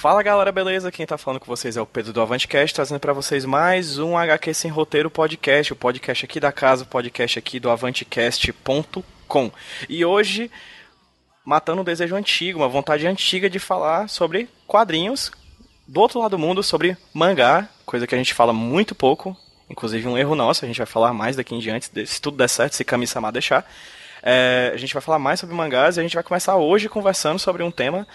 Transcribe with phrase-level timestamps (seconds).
[0.00, 0.92] Fala galera, beleza?
[0.92, 4.16] Quem tá falando com vocês é o Pedro do Avantcast, trazendo para vocês mais um
[4.16, 9.50] HQ Sem Roteiro podcast, o podcast aqui da casa, o podcast aqui do avantcast.com.
[9.88, 10.52] E hoje,
[11.44, 15.32] matando um desejo antigo, uma vontade antiga de falar sobre quadrinhos
[15.84, 19.36] do outro lado do mundo, sobre mangá, coisa que a gente fala muito pouco,
[19.68, 22.48] inclusive um erro nosso, a gente vai falar mais daqui em diante, se tudo der
[22.48, 23.68] certo, se Kami-sama deixar.
[24.22, 27.40] É, a gente vai falar mais sobre mangás e a gente vai começar hoje conversando
[27.40, 28.06] sobre um tema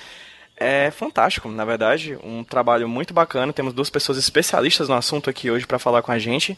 [0.56, 3.52] é fantástico, na verdade, um trabalho muito bacana.
[3.52, 6.58] Temos duas pessoas especialistas no assunto aqui hoje para falar com a gente.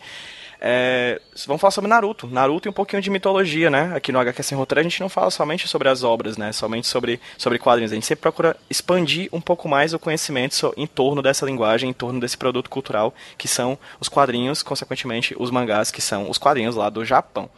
[0.59, 3.93] É, vamos falar sobre Naruto, Naruto e um pouquinho de mitologia, né?
[3.95, 6.51] Aqui no HQ Sem Roteiro a gente não fala somente sobre as obras, né?
[6.51, 7.91] Somente sobre, sobre quadrinhos.
[7.91, 11.93] A gente sempre procura expandir um pouco mais o conhecimento em torno dessa linguagem, em
[11.93, 16.75] torno desse produto cultural que são os quadrinhos, consequentemente os mangás, que são os quadrinhos
[16.75, 17.49] lá do Japão.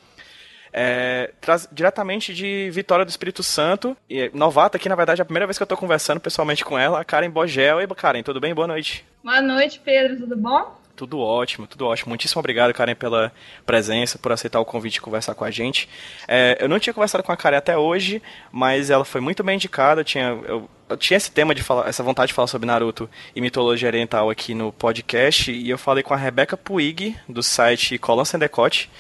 [0.80, 3.98] É, traz diretamente de Vitória do Espírito Santo.
[4.08, 6.78] E, novata aqui, na verdade, é a primeira vez que eu estou conversando pessoalmente com
[6.78, 7.82] ela, a Karen Bogel.
[7.82, 8.54] E Karen, tudo bem?
[8.54, 9.04] Boa noite.
[9.24, 10.18] Boa noite, Pedro.
[10.18, 10.78] Tudo bom?
[10.96, 12.10] Tudo ótimo, tudo ótimo.
[12.10, 13.32] Muitíssimo obrigado, Karen, pela
[13.66, 15.90] presença, por aceitar o convite de conversar com a gente.
[16.28, 18.22] É, eu não tinha conversado com a Karen até hoje,
[18.52, 20.02] mas ela foi muito bem indicada.
[20.02, 23.10] Eu tinha, eu, eu tinha esse tema de falar, essa vontade de falar sobre Naruto
[23.36, 27.98] e mitologia oriental aqui no podcast, e eu falei com a Rebeca Puig, do site
[27.98, 28.92] Colon Sendecote,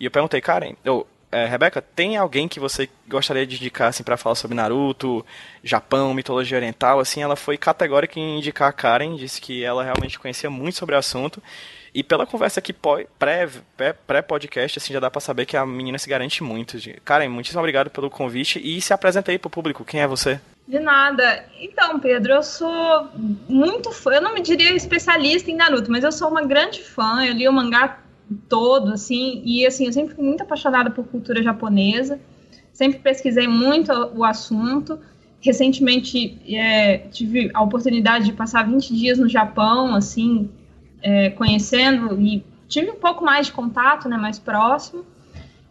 [0.00, 4.02] e eu perguntei, Karen, eu, é, Rebeca, tem alguém que você gostaria de indicar assim
[4.02, 5.24] para falar sobre Naruto,
[5.62, 6.98] Japão, mitologia oriental?
[6.98, 10.94] Assim, ela foi categórica em indicar a Karen, disse que ela realmente conhecia muito sobre
[10.94, 11.42] o assunto.
[11.92, 12.72] E pela conversa aqui
[14.06, 16.78] pré-podcast, assim, já dá para saber que a menina se garante muito.
[17.04, 19.84] Karen, muitíssimo obrigado pelo convite e se apresenta aí pro público.
[19.84, 20.40] Quem é você?
[20.68, 21.44] De nada.
[21.60, 23.08] Então, Pedro, eu sou
[23.48, 27.24] muito fã, eu não me diria especialista em Naruto, mas eu sou uma grande fã.
[27.24, 27.98] Eu li o mangá
[28.48, 32.20] todo, assim, e assim, eu sempre fui muito apaixonada por cultura japonesa,
[32.72, 34.98] sempre pesquisei muito o assunto.
[35.40, 40.50] Recentemente é, tive a oportunidade de passar 20 dias no Japão, assim,
[41.02, 45.04] é, conhecendo e tive um pouco mais de contato, né, mais próximo.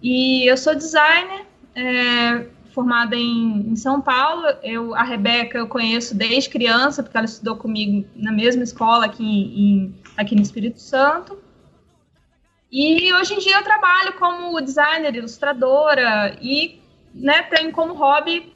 [0.02, 4.46] E eu sou designer, é, formada em, em, São Paulo.
[4.64, 9.24] Eu, a Rebeca eu conheço desde criança, porque ela estudou comigo na mesma escola aqui,
[9.24, 11.38] em, aqui no Espírito Santo.
[12.72, 16.80] E hoje em dia eu trabalho como designer, ilustradora e
[17.13, 18.53] né, tenho como hobby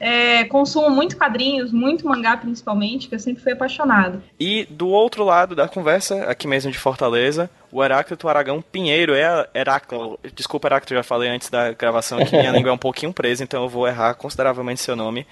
[0.00, 4.22] é, consumo muito quadrinhos, muito mangá principalmente, que eu sempre fui apaixonado.
[4.38, 9.48] E do outro lado da conversa, aqui mesmo de Fortaleza, o Heráclito Aragão Pinheiro é
[9.54, 10.18] Heráclito.
[10.34, 13.62] Desculpa, Heráclito, já falei antes da gravação que minha língua é um pouquinho presa, então
[13.62, 15.26] eu vou errar consideravelmente seu nome.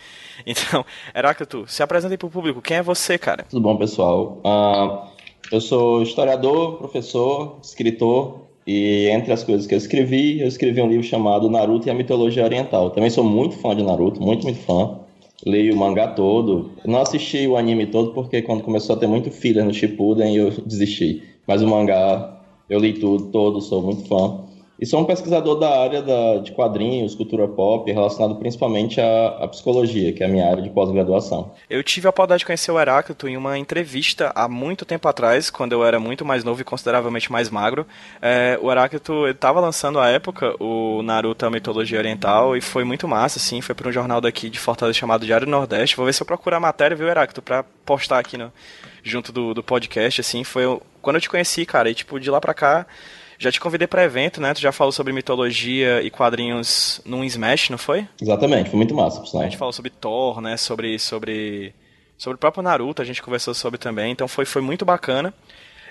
[0.46, 0.84] Então,
[1.14, 2.62] Heráclito, se apresente para o público.
[2.62, 3.44] Quem é você, cara?
[3.48, 4.40] Tudo bom, pessoal?
[4.44, 5.09] Uh,
[5.50, 10.88] eu sou historiador, professor, escritor, e entre as coisas que eu escrevi, eu escrevi um
[10.88, 12.90] livro chamado Naruto e a Mitologia Oriental.
[12.90, 15.00] Também sou muito fã de Naruto, muito, muito fã.
[15.44, 16.72] Leio o mangá todo.
[16.84, 20.50] não assisti o anime todo porque quando começou a ter muito filler no Shippuden eu
[20.66, 21.22] desisti.
[21.46, 24.44] Mas o mangá eu li tudo, todo, sou muito fã.
[24.80, 29.46] E sou um pesquisador da área da, de quadrinhos, cultura pop, relacionado principalmente à, à
[29.46, 31.52] psicologia, que é a minha área de pós-graduação.
[31.68, 35.50] Eu tive a oportunidade de conhecer o Heráclito em uma entrevista há muito tempo atrás,
[35.50, 37.86] quando eu era muito mais novo e consideravelmente mais magro.
[38.22, 43.06] É, o Heráclito estava lançando à época o Naruto a Mitologia Oriental e foi muito
[43.06, 45.94] massa, assim, foi para um jornal daqui de Fortaleza chamado Diário Nordeste.
[45.94, 48.50] Vou ver se eu procuro a matéria, viu, Heráclito, para postar aqui no,
[49.02, 50.64] junto do, do podcast, assim, foi
[51.02, 52.86] quando eu te conheci, cara, e tipo, de lá pra cá
[53.40, 54.52] já te convidei para evento, né?
[54.52, 58.06] Tu já falou sobre mitologia e quadrinhos num Smash, não foi?
[58.20, 59.42] Exatamente, foi muito massa, pessoal.
[59.42, 60.58] A gente falou sobre Thor, né?
[60.58, 61.74] Sobre, sobre,
[62.18, 65.32] sobre o próprio Naruto, a gente conversou sobre também, então foi, foi muito bacana.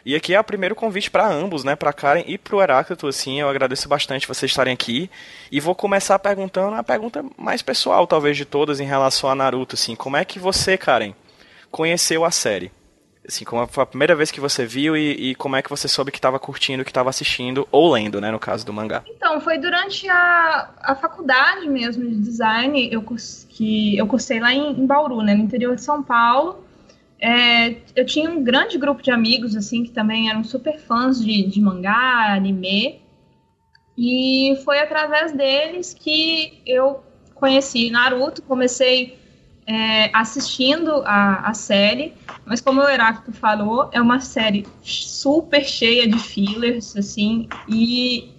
[0.05, 3.05] E aqui é o primeiro convite para ambos, né, para Karen e para o Heráclito,
[3.05, 5.09] assim, eu agradeço bastante vocês estarem aqui.
[5.51, 9.75] E vou começar perguntando a pergunta mais pessoal, talvez, de todas em relação a Naruto,
[9.75, 11.13] assim, como é que você, Karen,
[11.69, 12.71] conheceu a série?
[13.29, 15.87] Assim, como foi a primeira vez que você viu e, e como é que você
[15.87, 19.03] soube que estava curtindo, que estava assistindo ou lendo, né, no caso do mangá?
[19.07, 23.05] Então, foi durante a, a faculdade mesmo de design, eu,
[23.49, 26.65] que eu cursei lá em, em Bauru, né, no interior de São Paulo.
[27.21, 31.43] É, eu tinha um grande grupo de amigos, assim, que também eram super fãs de,
[31.43, 32.99] de mangá, anime.
[33.95, 37.03] E foi através deles que eu
[37.35, 39.18] conheci Naruto, comecei
[39.69, 46.07] é, assistindo a, a série, mas como o Heráclito falou, é uma série super cheia
[46.07, 48.31] de fillers, assim, e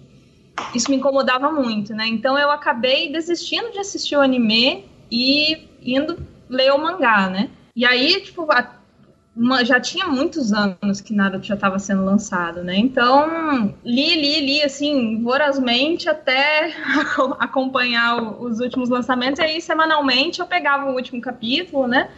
[0.75, 2.05] isso me incomodava muito, né?
[2.05, 6.17] Então eu acabei desistindo de assistir o anime e indo
[6.49, 7.49] ler o mangá, né?
[7.73, 8.80] E aí, tipo, a,
[9.35, 12.75] uma, já tinha muitos anos que Naruto já estava sendo lançado, né?
[12.77, 16.73] Então, li, li, li, assim, vorazmente até
[17.39, 19.39] acompanhar os últimos lançamentos.
[19.39, 22.09] E aí, semanalmente, eu pegava o último capítulo, né?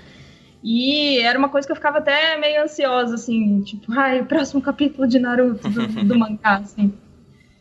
[0.63, 4.62] E era uma coisa que eu ficava até meio ansiosa, assim, tipo, ai, o próximo
[4.62, 6.94] capítulo de Naruto do, do mangá, assim.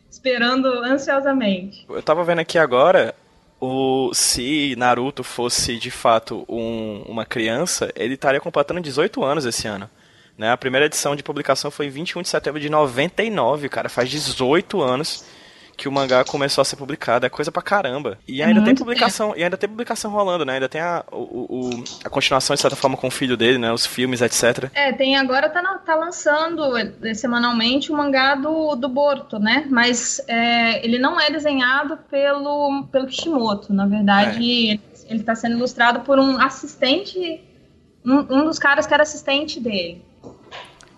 [0.09, 1.85] Esperando ansiosamente.
[1.89, 3.13] Eu tava vendo aqui agora,
[3.65, 9.69] o, se Naruto fosse de fato um, uma criança, ele estaria completando 18 anos esse
[9.69, 9.89] ano.
[10.37, 10.51] Né?
[10.51, 13.87] A primeira edição de publicação foi em 21 de setembro de 99, cara.
[13.87, 15.23] Faz 18 anos
[15.75, 17.25] que o mangá começou a ser publicado.
[17.25, 18.17] É coisa pra caramba.
[18.27, 19.39] E ainda tem publicação, tempo.
[19.39, 20.53] e ainda tem publicação rolando, né?
[20.53, 23.71] Ainda tem a, o, o, a continuação, de certa forma, com o filho dele, né?
[23.71, 24.69] Os filmes, etc.
[24.73, 29.65] É, tem agora tá, tá lançando é, semanalmente o mangá do, do Borto, né?
[29.69, 33.73] Mas é, ele não é desenhado pelo, pelo Kishimoto.
[33.73, 34.79] Na verdade, é.
[35.09, 37.43] ele está sendo ilustrado por um assistente.
[38.05, 40.03] Um, um dos caras que era assistente dele.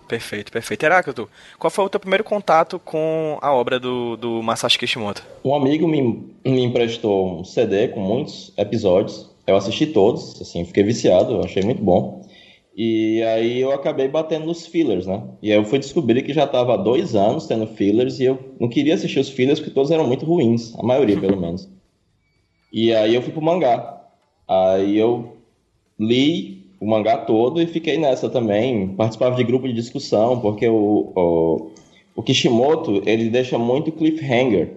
[0.08, 0.84] Perfeito, perfeito.
[0.84, 5.24] Heráclito, qual foi o teu primeiro contato com a obra do, do Masashi Kishimoto?
[5.44, 6.00] Um amigo me,
[6.44, 9.28] me emprestou um CD com muitos episódios.
[9.46, 12.24] Eu assisti todos, assim, fiquei viciado, achei muito bom.
[12.76, 15.22] E aí eu acabei batendo nos fillers, né?
[15.42, 18.54] E aí eu fui descobrir que já estava há dois anos tendo fillers e eu
[18.60, 21.68] não queria assistir os fillers porque todos eram muito ruins, a maioria pelo menos.
[22.70, 24.02] E aí eu fui pro mangá.
[24.46, 25.38] Aí eu
[25.98, 28.88] li o mangá todo e fiquei nessa também.
[28.88, 31.70] Participava de grupo de discussão, porque o, o,
[32.14, 34.72] o Kishimoto, ele deixa muito cliffhanger.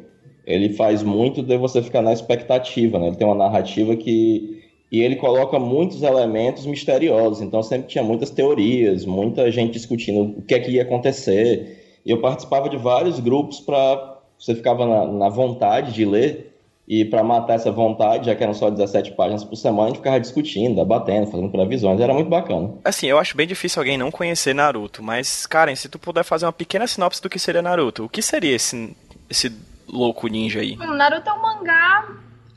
[0.46, 3.08] Ele faz muito de você ficar na expectativa, né?
[3.08, 4.58] Ele tem uma narrativa que...
[4.92, 7.42] E ele coloca muitos elementos misteriosos.
[7.42, 12.00] Então sempre tinha muitas teorias, muita gente discutindo o que é que ia acontecer.
[12.04, 14.18] E eu participava de vários grupos para...
[14.40, 16.49] Você ficava na, na vontade de ler
[16.90, 19.98] e para matar essa vontade, já que eram só 17 páginas por semana, a gente
[19.98, 22.74] ficava discutindo, debatendo, fazendo previsões, era muito bacana.
[22.84, 26.48] Assim, eu acho bem difícil alguém não conhecer Naruto, mas, Karen, se tu puder fazer
[26.48, 28.98] uma pequena sinopse do que seria Naruto, o que seria esse,
[29.30, 29.56] esse
[29.88, 30.76] louco ninja aí?
[30.82, 32.08] Hum, Naruto é um mangá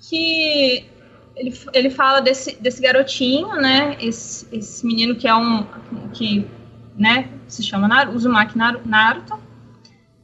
[0.00, 0.86] que
[1.36, 5.66] ele, ele fala desse, desse garotinho, né, esse, esse menino que é um,
[6.14, 6.46] que,
[6.96, 9.38] né, se chama Naruto, Uzumaki Naruto,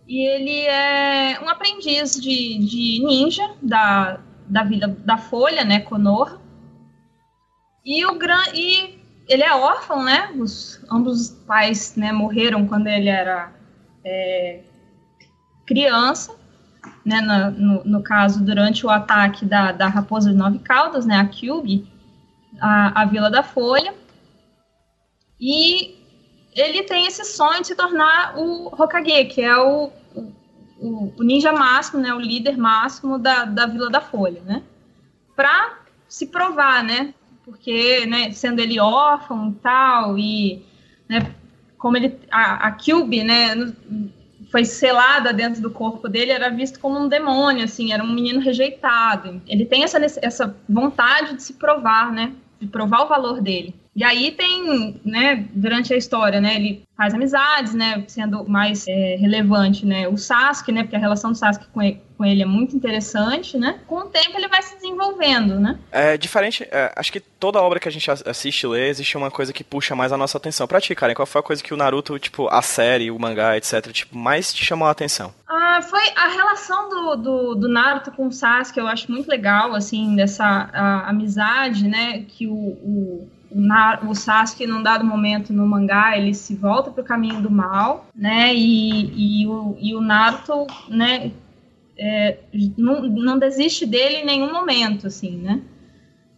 [0.09, 6.41] e ele é um aprendiz de, de ninja da, da vida da Folha, né, Konoha.
[7.85, 10.31] E o gran, e ele é órfão, né?
[10.39, 13.53] Os, ambos os pais né, morreram quando ele era
[14.03, 14.63] é,
[15.67, 16.35] criança,
[17.05, 17.21] né?
[17.21, 21.17] No, no, caso, durante o ataque da, da Raposa de Nove Caldas, né?
[21.17, 21.87] A Kyubi,
[22.59, 23.93] a, a Vila da Folha.
[25.39, 25.98] E
[26.61, 29.91] ele tem esse sonho de se tornar o Hokage, que é o,
[30.81, 34.63] o, o ninja máximo, né, o líder máximo da, da Vila da Folha, né?
[35.37, 37.15] Para se provar, né?
[37.45, 40.67] Porque, né, sendo ele órfão e tal, e
[41.09, 41.35] né,
[41.79, 43.55] como ele a, a Cube, né,
[44.51, 48.41] foi selada dentro do corpo dele, era visto como um demônio, assim, era um menino
[48.41, 49.41] rejeitado.
[49.47, 52.33] Ele tem essa, essa vontade de se provar, né?
[52.61, 53.75] De provar o valor dele.
[53.99, 59.17] E aí tem, né, durante a história, né, ele faz amizades, né, sendo mais é,
[59.17, 62.47] relevante, né, o Sasuke, né, porque a relação do Sasuke com ele, com ele é
[62.47, 65.77] muito interessante, né, com o tempo ele vai se desenvolvendo, né.
[65.91, 69.33] É diferente, é, acho que toda obra que a gente assiste e lê, existe uma
[69.33, 70.69] coisa que puxa mais a nossa atenção.
[70.69, 73.57] Pra ti, Karen, qual foi a coisa que o Naruto, tipo, a série, o mangá,
[73.57, 75.35] etc, tipo, mais te chamou a atenção?
[75.49, 79.75] Ah, foi a relação do, do, do Naruto com o Sasuke, eu acho muito legal,
[79.75, 80.71] assim, dessa
[81.05, 83.38] amizade, né, que o, o
[84.07, 88.07] o Sasuke, num dado momento no mangá, ele se volta para o caminho do mal,
[88.15, 88.55] né?
[88.55, 91.33] E, e, o, e o Naruto, né?
[91.97, 92.39] É,
[92.77, 95.61] não, não desiste dele em nenhum momento, assim, né?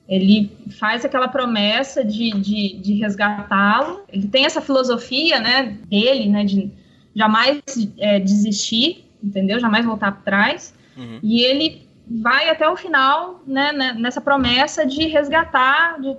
[0.08, 4.02] Ele faz aquela promessa de, de, de resgatá-lo.
[4.08, 5.78] Ele tem essa filosofia, né?
[5.88, 6.44] Dele, né?
[6.44, 6.70] De
[7.14, 7.60] jamais
[7.98, 9.60] é, desistir, entendeu?
[9.60, 10.74] Jamais voltar para trás.
[10.96, 11.18] Uhum.
[11.22, 13.72] E ele vai até o final, né?
[13.98, 16.16] Nessa promessa de resgatar, de,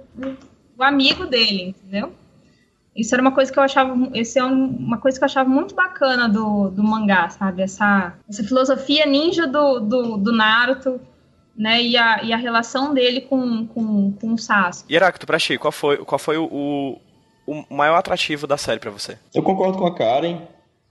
[0.81, 2.13] o amigo dele, entendeu?
[2.95, 5.49] Isso era uma coisa que eu achava, esse é um, uma coisa que eu achava
[5.49, 7.61] muito bacana do, do mangá, sabe?
[7.61, 10.99] Essa, essa filosofia ninja do, do, do Naruto,
[11.55, 11.81] né?
[11.81, 14.91] E a, e a relação dele com, com, com o Sasuke.
[14.91, 16.97] E Heráclito, pra ti, qual foi, qual foi o,
[17.47, 19.17] o maior atrativo da série para você?
[19.33, 20.39] Eu concordo com a Karen.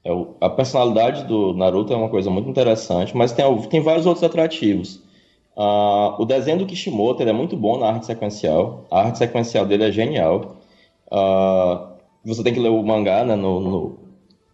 [0.03, 4.25] É a personalidade do Naruto é uma coisa muito interessante, mas tem, tem vários outros
[4.25, 5.03] atrativos.
[5.61, 8.87] Uh, o desenho do Kishimoto é muito bom na arte sequencial.
[8.91, 10.57] A arte sequencial dele é genial.
[11.13, 11.87] Uh,
[12.25, 13.37] você tem que ler o mangá, né?
[13.37, 13.79] No, no,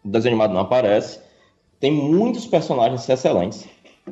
[0.05, 1.21] o desenho animado não aparece.
[1.79, 3.69] Tem muitos personagens excelentes.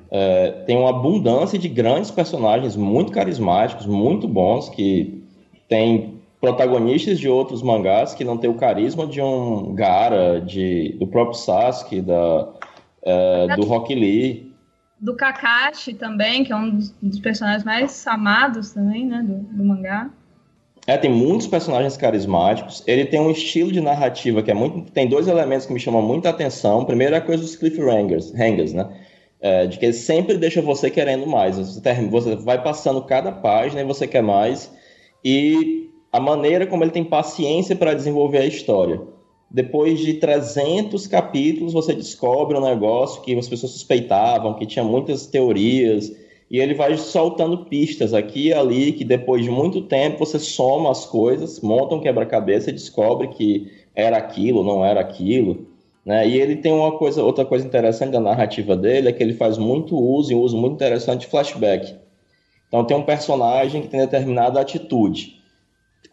[0.08, 5.24] É, tem uma abundância de grandes personagens muito carismáticos, muito bons, que
[5.68, 11.08] tem protagonistas de outros mangás que não tem o carisma de um Gara, de, do
[11.08, 12.48] próprio Sasuke, da,
[13.02, 14.53] é, do Rock Lee.
[15.00, 20.10] Do Kakashi também, que é um dos, personagens mais amados também, né, do, do mangá.
[20.86, 22.82] É, tem muitos personagens carismáticos.
[22.86, 24.92] Ele tem um estilo de narrativa que é muito.
[24.92, 26.84] Tem dois elementos que me chamam muita atenção.
[26.84, 28.88] Primeiro é a coisa dos cliffhangers, hangers, né?
[29.40, 31.56] É, de que ele sempre deixa você querendo mais.
[31.56, 34.70] Você, termina, você vai passando cada página e você quer mais.
[35.24, 39.00] E a maneira como ele tem paciência para desenvolver a história.
[39.54, 45.28] Depois de 300 capítulos, você descobre um negócio que as pessoas suspeitavam, que tinha muitas
[45.28, 46.12] teorias
[46.50, 50.90] e ele vai soltando pistas aqui e ali, que depois de muito tempo você soma
[50.90, 55.68] as coisas, monta um quebra-cabeça e descobre que era aquilo, não era aquilo.
[56.04, 56.26] Né?
[56.26, 59.56] E ele tem uma coisa, outra coisa interessante da narrativa dele, é que ele faz
[59.56, 61.94] muito uso, e um uso muito interessante de flashback.
[62.66, 65.43] Então tem um personagem que tem determinada atitude.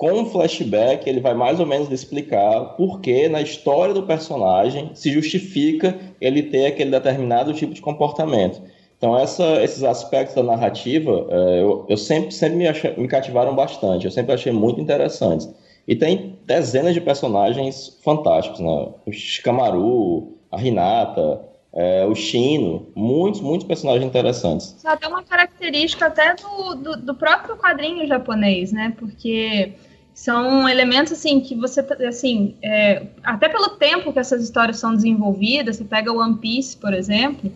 [0.01, 4.89] Com um flashback, ele vai mais ou menos explicar por que na história do personagem
[4.95, 8.63] se justifica ele ter aquele determinado tipo de comportamento.
[8.97, 13.53] Então, essa, esses aspectos da narrativa, é, eu, eu sempre, sempre me, achei, me cativaram
[13.53, 15.47] bastante, eu sempre achei muito interessantes.
[15.87, 18.87] E tem dezenas de personagens fantásticos, né?
[19.05, 21.41] O Shikamaru, a Hinata,
[21.71, 24.73] é, o Shino, muitos, muitos personagens interessantes.
[24.75, 28.93] Isso é até uma característica até do, do, do, próprio quadrinho japonês, né?
[28.97, 29.73] Porque
[30.21, 35.77] são elementos assim que você assim é, até pelo tempo que essas histórias são desenvolvidas,
[35.77, 37.51] você pega One Piece, por exemplo,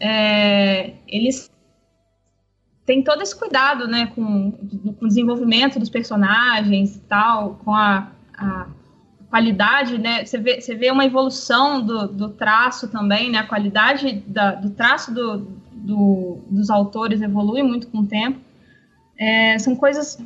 [0.00, 1.50] é, eles
[2.86, 8.10] têm todo esse cuidado, né, com, com o desenvolvimento dos personagens e tal, com a,
[8.38, 8.68] a
[9.28, 14.24] qualidade, né, você vê, você vê uma evolução do, do traço também, né, a qualidade
[14.26, 18.40] da, do traço do, do, dos autores evolui muito com o tempo.
[19.18, 20.18] É, são coisas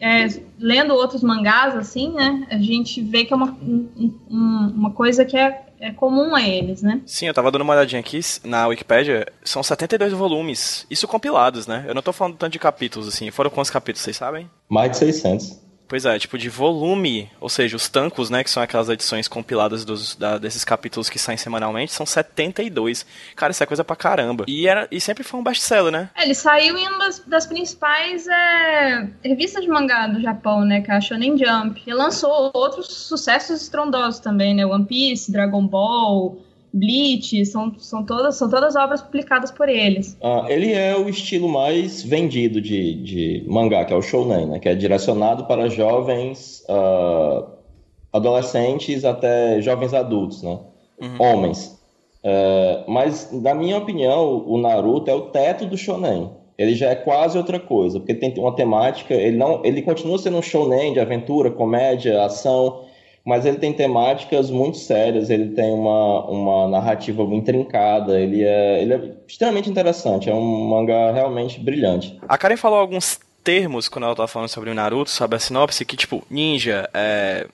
[0.00, 0.26] é,
[0.58, 5.36] lendo outros mangás, assim, né, a gente vê que é uma, um, uma coisa que
[5.36, 7.00] é é comum a eles, né?
[7.06, 11.84] Sim, eu tava dando uma olhadinha aqui na Wikipedia, são 72 volumes, isso compilados, né?
[11.86, 14.50] Eu não tô falando tanto de capítulos, assim, foram quantos capítulos, vocês sabem?
[14.68, 15.67] Mais de 600.
[15.88, 19.86] Pois é, tipo de volume, ou seja, os tancos, né, que são aquelas edições compiladas
[19.86, 23.06] dos, da, desses capítulos que saem semanalmente, são 72.
[23.34, 24.44] Cara, isso é coisa pra caramba.
[24.46, 26.10] E, era, e sempre foi um best-seller, né?
[26.14, 30.82] É, ele saiu em uma das, das principais é, revistas de mangá do Japão, né,
[30.82, 31.82] que é a Shonen Jump.
[31.86, 36.36] E lançou outros sucessos estrondosos também, né, One Piece, Dragon Ball,
[36.72, 40.16] Bleach, são, são, todas, são todas obras publicadas por eles.
[40.22, 44.58] Ah, ele é o estilo mais vendido de, de mangá, que é o shounen, né?
[44.58, 47.46] que é direcionado para jovens uh,
[48.12, 50.58] adolescentes até jovens adultos, né?
[51.00, 51.16] Uhum.
[51.18, 51.78] homens.
[52.24, 56.30] Uh, mas, na minha opinião, o Naruto é o teto do shonen.
[56.58, 60.38] Ele já é quase outra coisa, porque tem uma temática, ele não, ele continua sendo
[60.38, 62.80] um shonen de aventura, comédia, ação,
[63.28, 68.94] mas ele tem temáticas muito sérias, ele tem uma, uma narrativa intrincada, ele é, ele
[68.94, 72.18] é extremamente interessante, é um mangá realmente brilhante.
[72.26, 75.84] A Karen falou alguns termos quando ela estava falando sobre o Naruto, sobre a sinopse,
[75.84, 77.46] que tipo, ninja, é,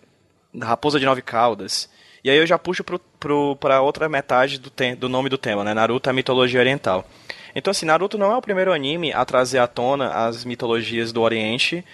[0.63, 1.91] raposa de nove caudas.
[2.23, 5.65] E aí eu já puxo pro, pro, pra outra metade do, do nome do tema,
[5.65, 5.75] né?
[5.75, 7.05] Naruto é a mitologia oriental.
[7.53, 11.21] Então, assim, Naruto não é o primeiro anime a trazer à tona as mitologias do
[11.21, 11.85] Oriente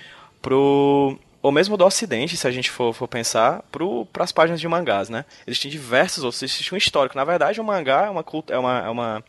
[0.42, 3.62] pro, ou mesmo do Ocidente, se a gente for, for pensar,
[4.12, 5.24] para as páginas de mangás, né?
[5.46, 7.16] Existem diversos outros, existe um histórico.
[7.16, 9.24] Na verdade, o mangá é uma, é uma, é uma,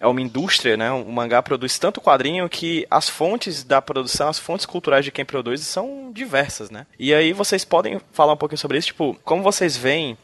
[0.00, 0.90] é uma indústria, né?
[0.90, 5.24] O mangá produz tanto quadrinho que as fontes da produção, as fontes culturais de quem
[5.24, 6.86] produz são diversas, né?
[6.98, 10.18] E aí vocês podem falar um pouquinho sobre isso, tipo, como vocês veem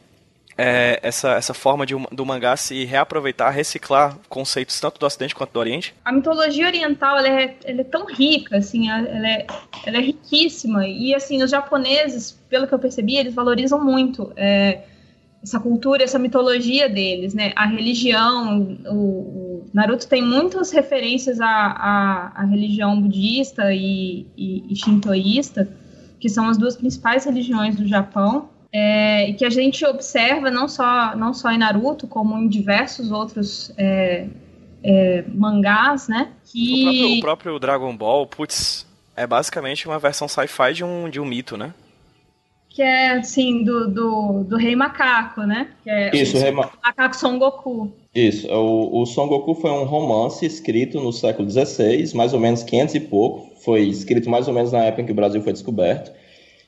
[0.57, 5.53] é, essa, essa forma de, do mangá se reaproveitar, reciclar conceitos tanto do Ocidente quanto
[5.53, 5.95] do Oriente?
[6.05, 9.47] A mitologia oriental ela é, ela é tão rica, assim, ela é,
[9.85, 10.87] ela é riquíssima.
[10.87, 14.83] E assim, os japoneses, pelo que eu percebi, eles valorizam muito é,
[15.43, 17.53] essa cultura, essa mitologia deles, né?
[17.57, 24.73] A religião, o, o Naruto tem muitas referências à, à, à religião budista e, e,
[24.73, 25.69] e shintoísta
[26.25, 30.67] que são as duas principais religiões do Japão, é, e que a gente observa não
[30.67, 34.27] só, não só em Naruto, como em diversos outros é,
[34.83, 36.33] é, mangás, né?
[36.45, 36.83] Que...
[36.83, 38.85] O, próprio, o próprio Dragon Ball, putz,
[39.17, 41.73] é basicamente uma versão sci-fi de um, de um mito, né?
[42.69, 45.69] Que é, assim, do, do, do Rei Macaco, né?
[45.85, 46.69] Que é Isso, o Rei Ma...
[46.85, 47.93] Macaco Son Goku.
[48.13, 52.65] Isso, o, o Son Goku foi um romance escrito no século XVI, mais ou menos
[52.65, 53.55] 500 e pouco.
[53.63, 56.11] Foi escrito mais ou menos na época em que o Brasil foi descoberto.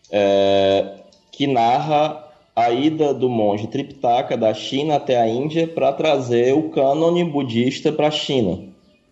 [0.08, 0.95] É,
[1.36, 2.24] que narra
[2.56, 7.92] a ida do monge Triptaka da China até a Índia para trazer o cânone budista
[7.92, 8.60] para a China.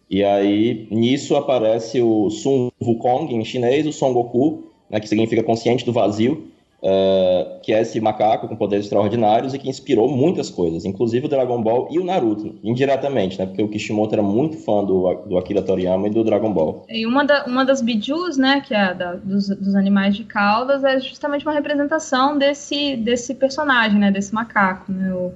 [0.08, 5.42] E aí, nisso aparece o Sun Wukong em chinês, o Son Goku, né, que significa
[5.42, 6.48] consciente do vazio,
[6.84, 11.28] uh, que é esse macaco com poderes extraordinários e que inspirou muitas coisas, inclusive o
[11.28, 13.46] Dragon Ball e o Naruto, indiretamente, né?
[13.46, 16.84] Porque o Kishimoto era muito fã do, do Akira Toriyama e do Dragon Ball.
[16.88, 20.84] E uma, da, uma das bijus, né, que é da, dos, dos animais de caudas,
[20.84, 24.10] é justamente uma representação desse, desse personagem, né?
[24.10, 25.12] Desse macaco, né?
[25.14, 25.32] O,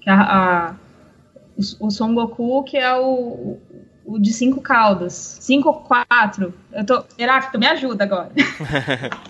[0.00, 0.74] que a, a
[1.56, 3.58] o, o Son Goku, que é o,
[4.04, 5.38] o de cinco caudas.
[5.40, 6.52] Cinco ou quatro.
[6.72, 7.04] Eu tô.
[7.18, 8.30] Heráclito, me ajuda agora.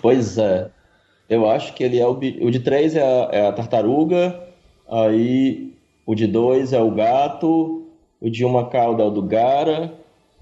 [0.01, 0.69] pois é.
[1.31, 4.37] Eu acho que ele é o, o de 3 é, a, é a tartaruga,
[4.91, 5.73] aí
[6.05, 7.87] o de 2 é o gato,
[8.19, 9.93] o de uma cauda é o do Gara.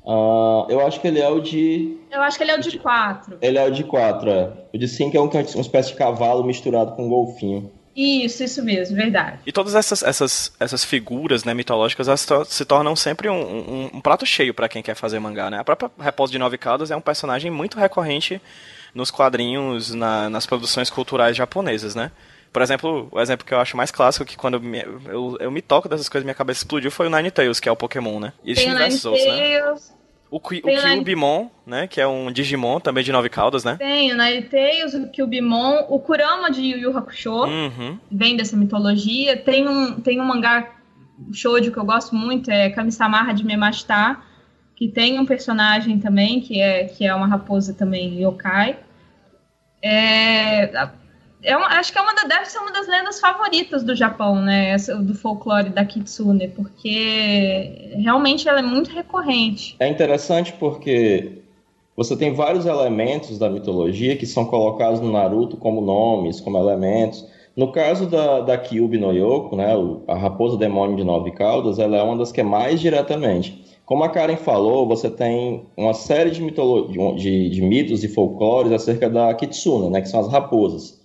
[0.03, 1.95] Uh, eu acho que ele é o de.
[2.09, 3.37] Eu acho que ele é o de 4.
[3.39, 4.51] Ele é o de 4, é.
[4.73, 7.71] O de 5 é um, uma espécie de cavalo misturado com um golfinho.
[7.95, 9.41] Isso, isso mesmo, verdade.
[9.45, 14.01] E todas essas, essas, essas figuras né, mitológicas elas se tornam sempre um, um, um
[14.01, 15.51] prato cheio para quem quer fazer mangá.
[15.51, 15.59] Né?
[15.59, 18.41] A própria Repouso de Nove Caldas é um personagem muito recorrente
[18.93, 22.11] nos quadrinhos, na, nas produções culturais japonesas, né?
[22.51, 25.51] Por exemplo, o exemplo que eu acho mais clássico, que quando eu me, eu, eu
[25.51, 28.33] me toco dessas coisas minha cabeça explodiu, foi o Ninetales, que é o Pokémon, né?
[28.43, 29.61] E Tem diversos outros, né?
[30.31, 31.87] O, o Kyubimon, né?
[31.87, 33.75] Que é um Digimon também de nove caudas, né?
[33.77, 37.99] Tem o Ninetales, o Kyubimon, o Kurama de Yu Yu Hakusho, uhum.
[38.11, 39.37] vem dessa mitologia.
[39.37, 40.71] Tem um, tem um mangá
[41.31, 44.17] shoujo que eu gosto muito, é Kami-sama de Memashita,
[44.79, 48.77] que tem um personagem também, que é, que é uma raposa também yokai.
[49.81, 50.63] É,
[51.43, 54.69] é acho que é uma da, deve ser uma das lendas favoritas do Japão, né?
[54.69, 59.75] Essa, do folclore da Kitsune, porque realmente ela é muito recorrente.
[59.81, 61.41] É interessante porque
[61.97, 67.27] você tem vários elementos da mitologia que são colocados no Naruto como nomes, como elementos.
[67.53, 69.73] No caso da, da Kyubi no Yoko, né,
[70.07, 73.67] a raposa demônio de nove caudas, ela é uma das que é mais diretamente.
[73.89, 79.09] Como a Karen falou, você tem uma série de, de, de mitos e folclores acerca
[79.09, 81.01] da Kitsuna, né, que são as raposas.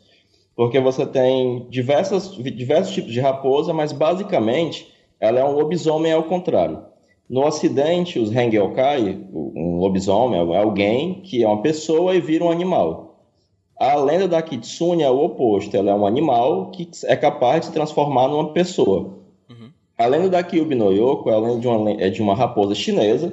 [0.54, 4.86] Porque você tem diversas, diversos tipos de raposa, mas basicamente
[5.18, 6.82] ela é um lobisomem ao contrário.
[7.26, 12.50] No ocidente, os Hengeokai, um lobisomem é alguém que é uma pessoa e vira um
[12.50, 13.18] animal.
[13.80, 17.66] A lenda da Kitsune é o oposto, ela é um animal que é capaz de
[17.68, 19.23] se transformar numa pessoa.
[19.96, 23.32] A lenda da Kyubi no Yoko é, de uma, é de uma raposa chinesa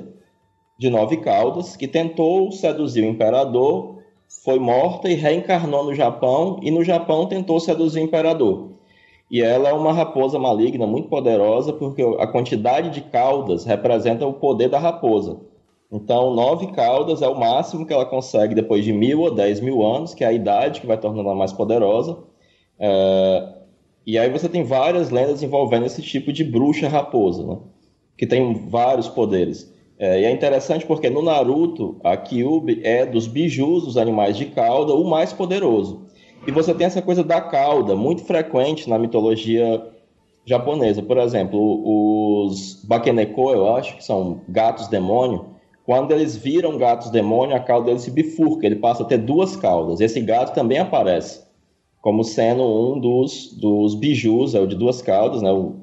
[0.77, 3.99] de nove caudas que tentou seduzir o imperador,
[4.43, 8.71] foi morta e reencarnou no Japão, e no Japão tentou seduzir o imperador.
[9.29, 14.33] E ela é uma raposa maligna muito poderosa, porque a quantidade de caudas representa o
[14.33, 15.39] poder da raposa.
[15.91, 19.85] Então, nove caudas é o máximo que ela consegue depois de mil ou dez mil
[19.85, 22.17] anos, que é a idade que vai tornando ela mais poderosa.
[22.79, 23.60] É
[24.05, 27.57] e aí você tem várias lendas envolvendo esse tipo de bruxa raposa, né?
[28.17, 29.71] que tem vários poderes.
[29.97, 34.45] É, e é interessante porque no Naruto, a Kyubi é dos bijus, dos animais de
[34.47, 36.07] cauda, o mais poderoso.
[36.47, 39.83] E você tem essa coisa da cauda, muito frequente na mitologia
[40.43, 41.03] japonesa.
[41.03, 45.45] Por exemplo, os Bakeneko, eu acho, que são gatos demônio,
[45.85, 49.55] quando eles viram gatos demônio, a cauda deles se bifurca, ele passa a ter duas
[49.55, 49.99] caudas.
[49.99, 51.50] Esse gato também aparece
[52.01, 55.75] como sendo um dos, dos bijus, é o de duas caudas, né, o,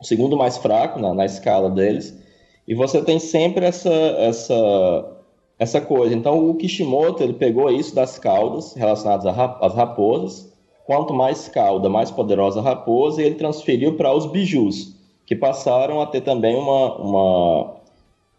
[0.00, 2.18] o segundo mais fraco na, na, escala deles.
[2.66, 5.16] E você tem sempre essa, essa,
[5.58, 6.14] essa coisa.
[6.14, 10.52] Então, o Kishimoto ele pegou isso das caudas relacionadas às raposas.
[10.84, 14.94] Quanto mais cauda, mais poderosa a raposa, e ele transferiu para os bijus,
[15.26, 17.77] que passaram a ter também uma, uma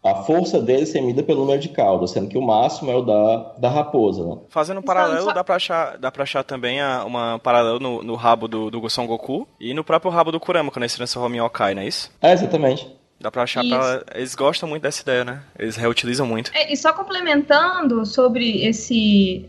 [0.02, 3.02] a força dele ser medida pelo número de caudas, sendo que o máximo é o
[3.02, 4.24] da, da raposa.
[4.24, 4.38] Né?
[4.48, 8.14] Fazendo um paralelo, dá pra achar, dá pra achar também a, uma paralelo no, no
[8.14, 11.36] rabo do, do Son Goku e no próprio rabo do Kurama, quando ele se transforma
[11.36, 12.10] em Okai, não é isso?
[12.22, 12.88] É, exatamente.
[13.20, 14.02] Dá pra achar pra...
[14.14, 15.42] Eles gostam muito dessa ideia, né?
[15.58, 16.50] Eles reutilizam muito.
[16.54, 19.44] É, e só complementando sobre esse.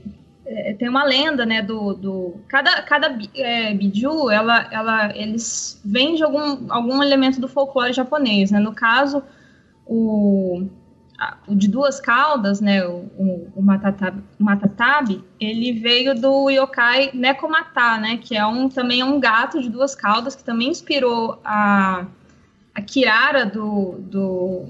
[0.45, 1.93] É, tem uma lenda, né, do...
[1.93, 2.35] do...
[2.49, 8.51] Cada, cada é, biju, ela, ela, eles vêm de algum, algum elemento do folclore japonês,
[8.51, 8.59] né?
[8.59, 9.23] No caso
[9.91, 10.69] o,
[11.47, 17.97] o de duas caudas, né, o, o, o Matatab, Matatab, ele veio do yokai Nekomata,
[17.97, 22.05] né, que é um, também é um gato de duas caudas, que também inspirou a,
[22.73, 24.65] a Kirara do, do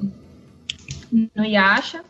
[1.36, 2.04] no Yasha.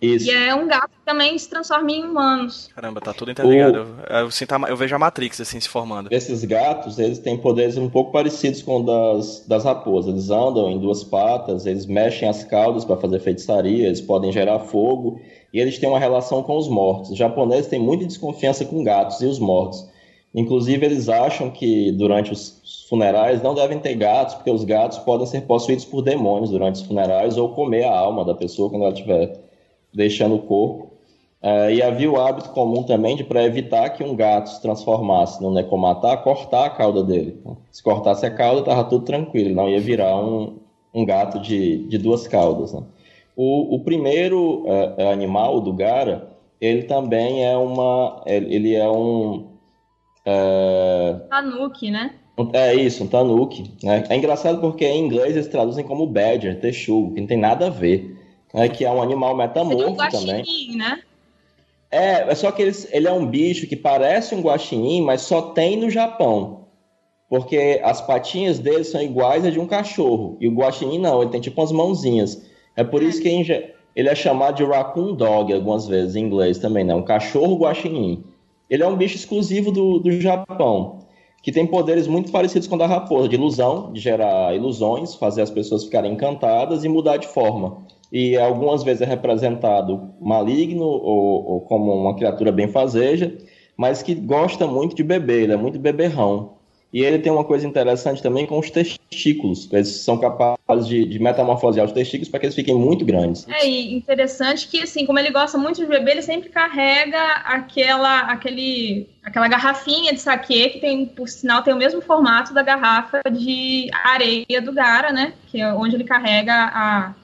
[0.00, 0.26] Isso.
[0.26, 2.68] E é um gato que também se transforma em humanos.
[2.74, 3.78] Caramba, tá tudo interligado.
[3.78, 4.12] O...
[4.12, 6.12] Eu, eu, sinto a, eu vejo a Matrix assim se formando.
[6.12, 10.12] Esses gatos, eles têm poderes um pouco parecidos com das, das raposas.
[10.12, 14.58] Eles andam em duas patas, eles mexem as caudas para fazer feitiçaria, eles podem gerar
[14.60, 15.20] fogo
[15.52, 17.12] e eles têm uma relação com os mortos.
[17.12, 19.88] Os japoneses têm muita desconfiança com gatos e os mortos.
[20.34, 25.26] Inclusive, eles acham que durante os funerais não devem ter gatos, porque os gatos podem
[25.26, 28.92] ser possuídos por demônios durante os funerais ou comer a alma da pessoa quando ela
[28.92, 29.45] estiver
[29.96, 30.92] deixando o corpo.
[31.42, 35.40] Uh, e havia o hábito comum também de, para evitar que um gato se transformasse
[35.42, 37.40] no necomatar, cortar a cauda dele.
[37.70, 40.58] Se cortasse a cauda, estava tudo tranquilo, não ia virar um,
[40.92, 42.72] um gato de, de duas caudas.
[42.72, 42.82] Né?
[43.36, 46.28] O, o, primeiro uh, animal do Gara,
[46.60, 48.22] ele também é uma.
[48.26, 49.46] Ele é um.
[50.26, 52.14] Uh, tanuki, né?
[52.54, 53.70] É isso, um tanuki.
[53.82, 54.04] Né?
[54.08, 57.70] É engraçado porque em inglês eles traduzem como badger, texugo, que não tem nada a
[57.70, 58.15] ver
[58.56, 60.42] né, que é um animal metamorfo um também.
[60.76, 61.02] né?
[61.90, 65.42] É, é só que ele, ele é um bicho que parece um guaxinim, mas só
[65.52, 66.64] tem no Japão.
[67.28, 70.38] Porque as patinhas dele são iguais a de um cachorro.
[70.40, 72.42] E o guaxinim não, ele tem tipo umas mãozinhas.
[72.74, 76.84] É por isso que ele é chamado de raccoon dog algumas vezes em inglês também,
[76.84, 76.94] né?
[76.94, 78.24] Um cachorro guaxinim.
[78.70, 81.00] Ele é um bicho exclusivo do, do Japão,
[81.42, 85.42] que tem poderes muito parecidos com o da raposa, de ilusão, de gerar ilusões, fazer
[85.42, 87.84] as pessoas ficarem encantadas e mudar de forma
[88.16, 93.36] e algumas vezes é representado maligno ou, ou como uma criatura benfazeja,
[93.76, 96.56] mas que gosta muito de beber, ele é muito beberrão.
[96.90, 99.68] E ele tem uma coisa interessante também com os testículos.
[99.70, 103.46] Eles são capazes de, de metamorfosear os testículos para que eles fiquem muito grandes.
[103.48, 108.20] É, e interessante que, assim, como ele gosta muito de beber, ele sempre carrega aquela,
[108.20, 113.20] aquele, aquela garrafinha de saquê, que tem, por sinal, tem o mesmo formato da garrafa
[113.30, 115.34] de areia do Gara, né?
[115.48, 117.14] Que é onde ele carrega a,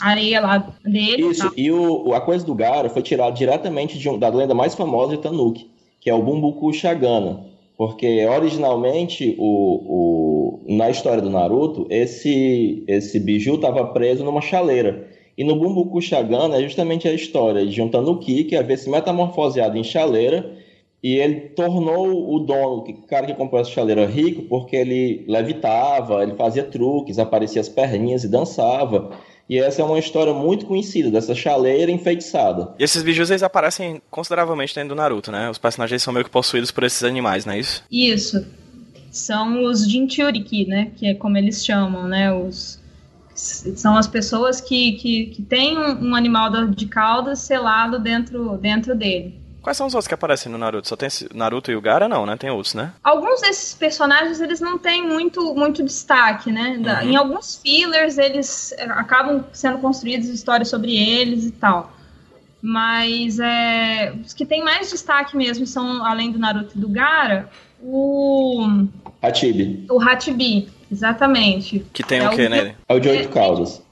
[0.00, 1.28] areia lá dele.
[1.28, 4.74] Isso, e, o, a coisa do Gara foi tirada diretamente de um, da lenda mais
[4.74, 7.46] famosa de Tanuki, que é o Bumbuku Shagana.
[7.76, 15.08] Porque originalmente, o, o, na história do Naruto, esse, esse biju estava preso numa chaleira.
[15.36, 19.78] E no Bumbuku Shagana é justamente a história de um Tanuki que havia se metamorfoseado
[19.78, 20.58] em chaleira
[21.02, 26.22] e ele tornou o dono, o cara que comprou essa chaleira, rico porque ele levitava,
[26.22, 29.10] ele fazia truques, aparecia as perninhas e dançava.
[29.50, 32.72] E essa é uma história muito conhecida, dessa chaleira enfeitiçada.
[32.78, 35.50] E esses bijus, eles aparecem consideravelmente dentro do Naruto, né?
[35.50, 37.82] Os personagens são meio que possuídos por esses animais, não é isso?
[37.90, 38.46] Isso.
[39.10, 40.92] São os Jinchuriki, né?
[40.94, 42.32] Que é como eles chamam, né?
[42.32, 42.78] Os...
[43.34, 48.94] São as pessoas que, que, que têm um, um animal de cauda selado dentro, dentro
[48.94, 49.39] dele.
[49.62, 50.88] Quais são os outros que aparecem no Naruto?
[50.88, 52.36] Só tem Naruto e o Gara, não, né?
[52.36, 52.92] Tem outros, né?
[53.02, 56.78] Alguns desses personagens, eles não têm muito, muito destaque, né?
[56.78, 57.10] Uhum.
[57.10, 61.92] Em alguns fillers, eles eh, acabam sendo construídas histórias sobre eles e tal.
[62.62, 67.48] Mas é, os que têm mais destaque mesmo são, além do Naruto e do Gara,
[67.82, 68.86] o...
[69.22, 69.86] Hatibi.
[69.90, 71.84] O Hatibi, exatamente.
[71.92, 72.76] Que tem é o que nele?
[72.88, 73.82] É o de oito caudas.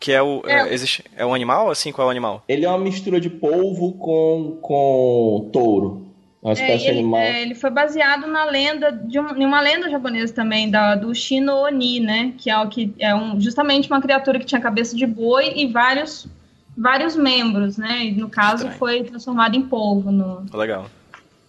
[0.00, 0.42] Que é o.
[0.46, 0.60] É.
[0.60, 1.70] É, existe, é um animal?
[1.70, 2.42] Assim, qual é o animal?
[2.48, 6.06] Ele é uma mistura de polvo com, com touro.
[6.42, 7.20] Uma espécie é, ele, de animal.
[7.20, 11.14] É, ele foi baseado na lenda, de um, em uma lenda japonesa também, da, do
[11.14, 12.32] Shino Oni, né?
[12.38, 15.66] Que é, o que é um, justamente uma criatura que tinha cabeça de boi e
[15.66, 16.26] vários,
[16.74, 18.06] vários membros, né?
[18.06, 18.78] E no caso Estranho.
[18.78, 20.86] foi transformado em polvo no, Legal.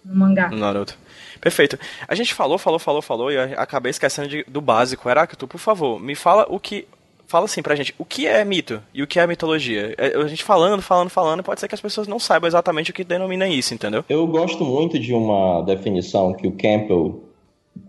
[0.04, 0.50] no mangá.
[0.50, 0.98] No Naruto.
[1.40, 1.78] Perfeito.
[2.06, 5.08] A gente falou, falou, falou, falou e acabei esquecendo de, do básico.
[5.08, 6.86] Heráclito, por favor, me fala o que
[7.32, 9.94] fala assim pra gente, o que é mito e o que é mitologia?
[9.96, 12.94] É, a gente falando, falando, falando, pode ser que as pessoas não saibam exatamente o
[12.94, 14.04] que denomina isso, entendeu?
[14.06, 17.22] Eu gosto muito de uma definição que o Campbell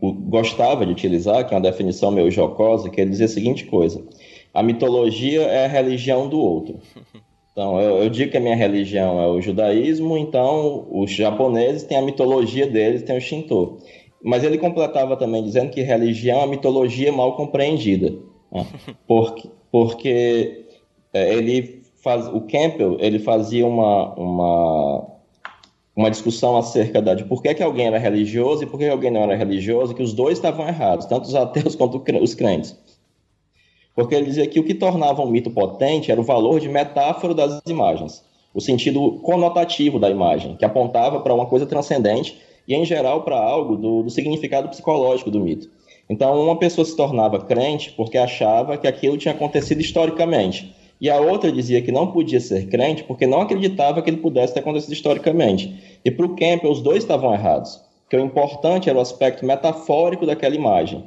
[0.02, 4.02] gostava de utilizar, que é uma definição meio jocosa, que ele dizia a seguinte coisa:
[4.54, 6.80] a mitologia é a religião do outro.
[7.52, 11.98] Então, eu, eu, digo que a minha religião é o judaísmo, então os japoneses têm
[11.98, 13.78] a mitologia deles, tem o Shinto.
[14.24, 18.12] Mas ele completava também dizendo que religião é a mitologia mal compreendida.
[18.54, 18.66] Né?
[19.08, 20.66] Porque, porque
[21.12, 25.08] é, ele faz, o Campbell ele fazia uma, uma,
[25.96, 29.10] uma discussão acerca da, de por que, que alguém era religioso e por que alguém
[29.10, 32.78] não era religioso, que os dois estavam errados, tanto os ateus quanto os crentes.
[33.96, 37.34] Porque ele dizia que o que tornava um mito potente era o valor de metáfora
[37.34, 42.86] das imagens, o sentido conotativo da imagem, que apontava para uma coisa transcendente e, em
[42.86, 45.70] geral, para algo do, do significado psicológico do mito.
[46.10, 50.76] Então, uma pessoa se tornava crente porque achava que aquilo tinha acontecido historicamente.
[51.02, 54.54] e a outra dizia que não podia ser crente porque não acreditava que ele pudesse
[54.54, 56.00] ter acontecido historicamente.
[56.06, 60.26] E para o Campbell, os dois estavam errados, porque o importante era o aspecto metafórico
[60.26, 61.04] daquela imagem.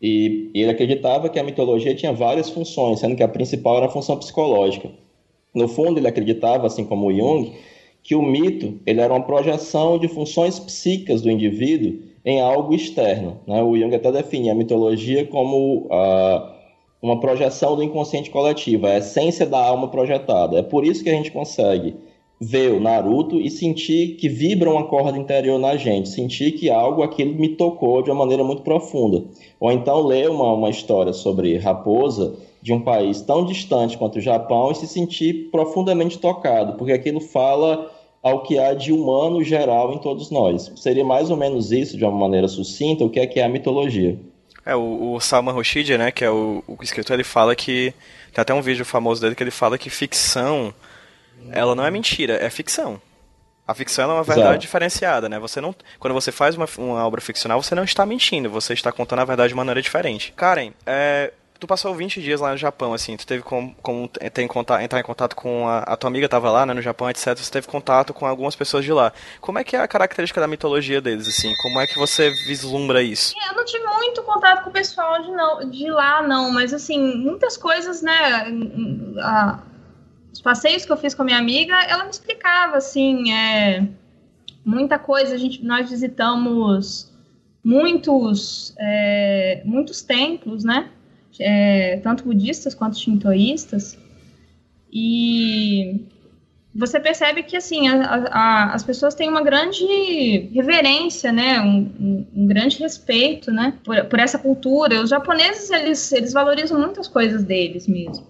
[0.00, 3.90] E ele acreditava que a mitologia tinha várias funções, sendo que a principal era a
[3.90, 4.90] função psicológica.
[5.54, 7.52] No fundo, ele acreditava, assim como Jung,
[8.02, 13.38] que o mito ele era uma projeção de funções psíquicas do indivíduo em algo externo.
[13.46, 13.62] Né?
[13.62, 16.50] O Jung até definia a mitologia como uh,
[17.00, 20.58] uma projeção do inconsciente coletivo, a essência da alma projetada.
[20.58, 21.94] É por isso que a gente consegue
[22.38, 27.02] ver o Naruto e sentir que vibra uma corda interior na gente, sentir que algo
[27.02, 29.24] aquilo me tocou de uma maneira muito profunda.
[29.60, 34.20] Ou então ler uma, uma história sobre raposa de um país tão distante quanto o
[34.20, 37.90] Japão e se sentir profundamente tocado, porque aquilo fala
[38.26, 40.72] ao que há de humano geral em todos nós.
[40.74, 43.48] Seria mais ou menos isso, de uma maneira sucinta, o que é que é a
[43.48, 44.18] mitologia.
[44.64, 47.94] É, o, o Salman Rushdie, né, que é o, o escritor, ele fala que
[48.32, 50.74] tem até um vídeo famoso dele que ele fala que ficção
[51.52, 53.00] ela não é mentira, é ficção.
[53.64, 54.58] A ficção é uma verdade Exato.
[54.58, 55.38] diferenciada, né?
[55.38, 58.90] Você não, quando você faz uma, uma obra ficcional, você não está mentindo, você está
[58.90, 60.32] contando a verdade de maneira diferente.
[60.36, 64.10] Karen, é, tu passou 20 dias lá no Japão, assim, tu teve como, como
[64.48, 67.36] contato, entrar em contato com a, a tua amiga estava lá, né, no Japão, etc.
[67.36, 69.12] Você teve contato com algumas pessoas de lá.
[69.40, 71.54] Como é que é a característica da mitologia deles, assim?
[71.62, 73.34] Como é que você vislumbra isso?
[73.38, 76.72] É, eu não tive muito contato com o pessoal de, não, de lá, não, mas
[76.74, 78.14] assim, muitas coisas, né?
[79.20, 79.60] A
[80.36, 83.88] os passeios que eu fiz com a minha amiga, ela me explicava assim, é,
[84.62, 85.34] muita coisa.
[85.34, 87.10] A gente, nós visitamos
[87.64, 90.90] muitos, é, muitos templos, né?
[91.40, 93.98] É, tanto budistas quanto shintoístas.
[94.92, 96.06] E
[96.74, 102.26] você percebe que assim a, a, as pessoas têm uma grande reverência, né, um, um,
[102.34, 105.02] um grande respeito, né, por, por, essa cultura.
[105.02, 108.26] Os japoneses eles, eles valorizam muitas coisas deles mesmo.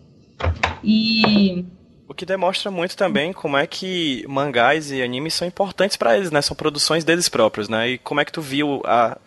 [0.82, 1.64] E
[2.08, 6.30] o que demonstra muito também como é que mangás e animes são importantes para eles,
[6.30, 6.40] né?
[6.40, 7.90] São produções deles próprios, né?
[7.90, 9.18] E como é que tu viu a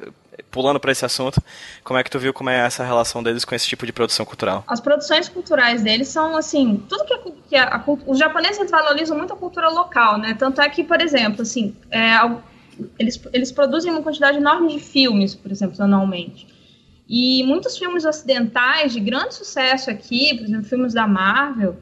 [0.51, 1.41] pulando para esse assunto,
[1.83, 4.25] como é que tu viu como é essa relação deles com esse tipo de produção
[4.25, 4.63] cultural?
[4.67, 9.33] As produções culturais deles são assim, tudo que, que a, a, os japoneses valorizam muito
[9.33, 10.35] a cultura local, né?
[10.37, 12.15] Tanto é que, por exemplo, assim, é,
[12.97, 16.47] eles, eles produzem uma quantidade enorme de filmes, por exemplo, anualmente.
[17.07, 21.77] E muitos filmes ocidentais de grande sucesso aqui, por exemplo, filmes da Marvel,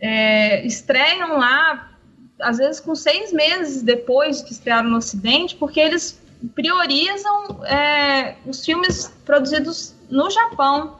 [0.00, 1.90] é, estreiam lá,
[2.40, 6.20] às vezes com seis meses depois que estrearam no Ocidente, porque eles
[6.54, 10.96] priorizam é, os filmes produzidos no Japão,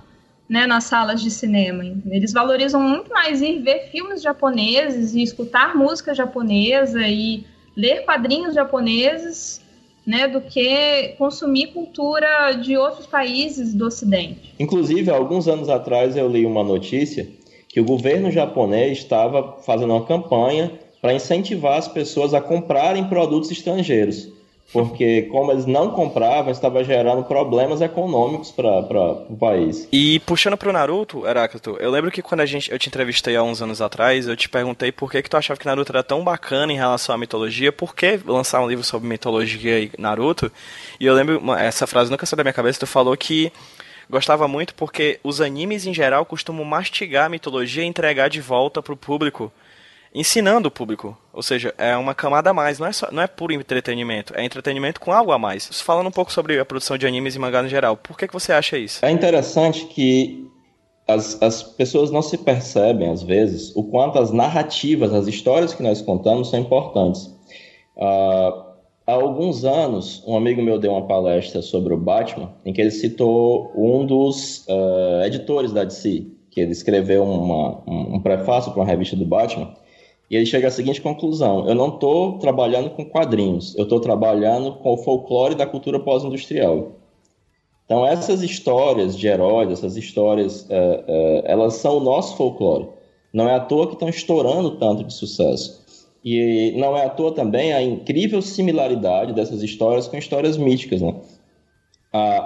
[0.49, 1.85] né, nas salas de cinema.
[2.07, 7.45] Eles valorizam muito mais ir ver filmes japoneses e escutar música japonesa e
[7.77, 9.61] ler quadrinhos japoneses,
[10.07, 14.55] né, do que consumir cultura de outros países do Ocidente.
[14.59, 17.29] Inclusive, alguns anos atrás eu li uma notícia
[17.69, 23.51] que o governo japonês estava fazendo uma campanha para incentivar as pessoas a comprarem produtos
[23.51, 24.38] estrangeiros.
[24.73, 28.81] Porque, como eles não compravam, estava gerando problemas econômicos para
[29.29, 29.89] o país.
[29.91, 33.35] E puxando para o Naruto, Heráclito, eu lembro que quando a gente, eu te entrevistei
[33.35, 36.03] há uns anos atrás, eu te perguntei por que, que tu achava que Naruto era
[36.03, 40.53] tão bacana em relação à mitologia, por que lançar um livro sobre mitologia e Naruto?
[41.01, 43.51] E eu lembro, essa frase nunca saiu da minha cabeça, tu falou que
[44.11, 48.83] gostava muito porque os animes em geral costumam mastigar a mitologia e entregar de volta
[48.83, 49.51] pro público,
[50.15, 51.17] ensinando o público.
[51.33, 54.45] Ou seja, é uma camada a mais, não é, só, não é puro entretenimento, é
[54.45, 55.81] entretenimento com algo a mais.
[55.81, 58.33] Falando um pouco sobre a produção de animes e mangá no geral, por que, que
[58.33, 59.05] você acha isso?
[59.05, 60.49] É interessante que
[61.07, 65.83] as, as pessoas não se percebem, às vezes, o quanto as narrativas, as histórias que
[65.83, 67.27] nós contamos são importantes.
[67.97, 68.69] Uh,
[69.09, 72.91] Há alguns anos, um amigo meu deu uma palestra sobre o Batman, em que ele
[72.91, 78.83] citou um dos uh, editores da DC, que ele escreveu uma, um, um prefácio para
[78.83, 79.75] uma revista do Batman,
[80.31, 84.75] e ele chega à seguinte conclusão: eu não estou trabalhando com quadrinhos, eu estou trabalhando
[84.75, 86.93] com o folclore da cultura pós-industrial.
[87.85, 92.87] Então, essas histórias de heróis, essas histórias, uh, uh, elas são o nosso folclore.
[93.33, 95.83] Não é à toa que estão estourando tanto de sucesso.
[96.23, 101.01] E não é à toa também a incrível similaridade dessas histórias com histórias míticas.
[101.01, 101.15] Né?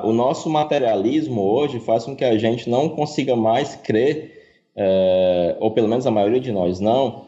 [0.05, 4.41] O nosso materialismo hoje faz com que a gente não consiga mais crer,
[4.77, 7.27] é, ou pelo menos a maioria de nós não,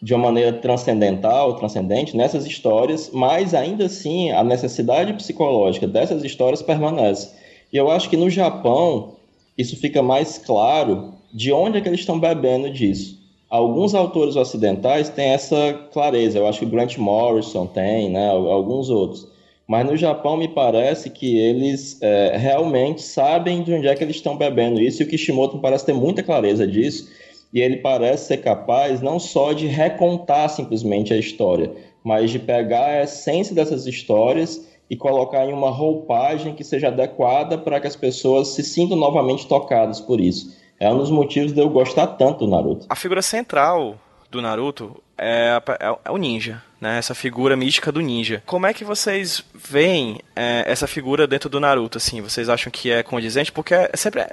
[0.00, 6.62] de uma maneira transcendental, transcendente, nessas histórias, mas ainda assim a necessidade psicológica dessas histórias
[6.62, 7.30] permanece.
[7.72, 9.16] E eu acho que no Japão
[9.56, 13.18] isso fica mais claro de onde é que eles estão bebendo disso.
[13.50, 19.26] Alguns autores ocidentais têm essa clareza, eu acho que Grant Morrison tem, né, alguns outros.
[19.66, 24.16] Mas no Japão me parece que eles é, realmente sabem de onde é que eles
[24.16, 27.08] estão bebendo isso, e o Kishimoto parece ter muita clareza disso.
[27.52, 31.72] E ele parece ser capaz não só de recontar simplesmente a história,
[32.04, 37.58] mas de pegar a essência dessas histórias e colocar em uma roupagem que seja adequada
[37.58, 40.56] para que as pessoas se sintam novamente tocadas por isso.
[40.80, 42.86] É um dos motivos de eu gostar tanto do Naruto.
[42.88, 43.96] A figura central
[44.30, 46.98] do Naruto é, é, é, o ninja, né?
[46.98, 48.42] Essa figura mística do ninja.
[48.46, 52.20] Como é que vocês veem é, essa figura dentro do Naruto, assim?
[52.20, 53.50] Vocês acham que é condizente?
[53.50, 54.28] Porque é sempre é,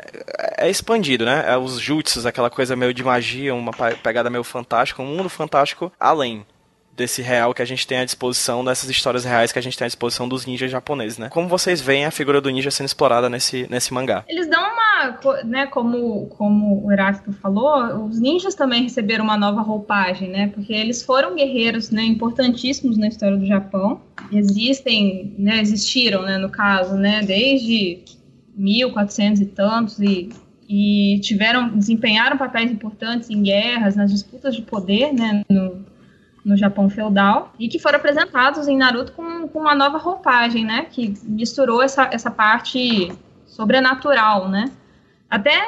[0.58, 1.43] é expandido, né?
[1.47, 5.91] É os jutsus, aquela coisa meio de magia, uma pegada meio fantástica, um mundo fantástico
[5.99, 6.45] além
[6.95, 9.86] desse real que a gente tem à disposição, dessas histórias reais que a gente tem
[9.86, 11.29] à disposição dos ninjas japoneses, né?
[11.29, 14.23] Como vocês veem a figura do ninja sendo explorada nesse, nesse mangá?
[14.27, 19.62] Eles dão uma, né, como, como o Heráclito falou, os ninjas também receberam uma nova
[19.62, 20.47] roupagem, né?
[20.47, 24.01] Porque eles foram guerreiros, né, importantíssimos na história do Japão.
[24.31, 28.03] Existem, né, existiram, né, no caso, né, desde
[28.55, 30.29] 1400 e tantos e
[30.67, 35.86] e tiveram desempenharam papéis importantes em guerras, nas disputas de poder, né, no,
[36.45, 40.86] no Japão feudal e que foram apresentados em Naruto com, com uma nova roupagem, né?
[40.91, 43.12] Que misturou essa, essa parte
[43.47, 44.71] sobrenatural, né?
[45.27, 45.60] Até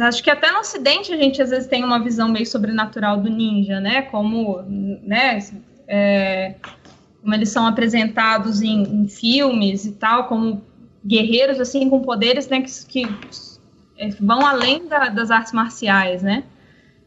[0.00, 3.28] acho que até no Ocidente a gente às vezes tem uma visão meio sobrenatural do
[3.28, 4.02] ninja, né?
[4.02, 5.38] Como, né?
[5.86, 6.54] É,
[7.20, 10.62] como eles são apresentados em, em, filmes e tal, como
[11.04, 12.62] guerreiros assim com poderes, né?
[12.62, 13.06] Que, que
[14.18, 16.44] vão além da, das artes marciais, né?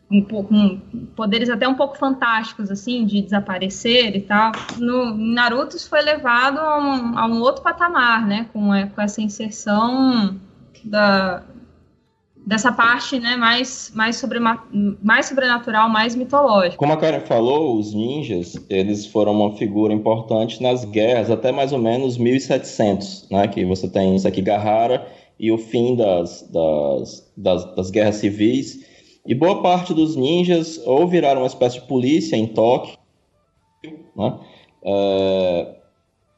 [0.10, 0.80] Um pouco com
[1.16, 4.52] poderes até um pouco fantásticos assim de desaparecer e tal.
[4.78, 8.48] No Naruto isso foi levado a um, a um outro patamar né?
[8.54, 10.40] Com, é, com essa inserção
[10.84, 11.44] da
[12.46, 13.36] dessa parte né?
[13.36, 16.78] Mais mais sobre mais sobrenatural mais mitológica.
[16.78, 21.74] Como a Karen falou os ninjas eles foram uma figura importante nas guerras até mais
[21.74, 23.46] ou menos 1700 né?
[23.50, 25.06] Que você tem isso aqui Gahara
[25.38, 28.87] e o fim das, das, das, das guerras civis
[29.28, 32.98] e boa parte dos ninjas ou viraram uma espécie de polícia em Tóquio,
[34.16, 34.40] né?
[34.84, 35.76] é,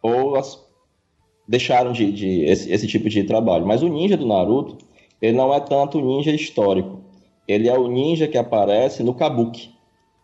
[0.01, 0.59] ou as,
[1.47, 3.65] deixaram de, de esse, esse, tipo de trabalho.
[3.65, 4.77] Mas o ninja do Naruto,
[5.21, 6.99] ele não é tanto o ninja histórico.
[7.47, 9.71] Ele é o ninja que aparece no kabuki.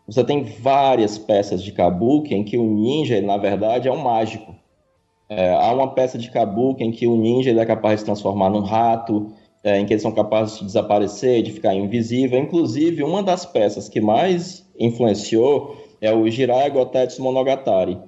[0.06, 4.02] Você tem várias peças de kabuki em que o ninja, ele, na verdade, é um
[4.02, 4.54] mágico.
[5.28, 8.06] É, há uma peça de kabuki em que o ninja ele é capaz de se
[8.06, 9.32] transformar num rato,
[9.66, 12.38] é, em que eles são capazes de desaparecer, de ficar invisível.
[12.38, 17.98] Inclusive, uma das peças que mais influenciou é o Jiraiya Gotetsu Monogatari,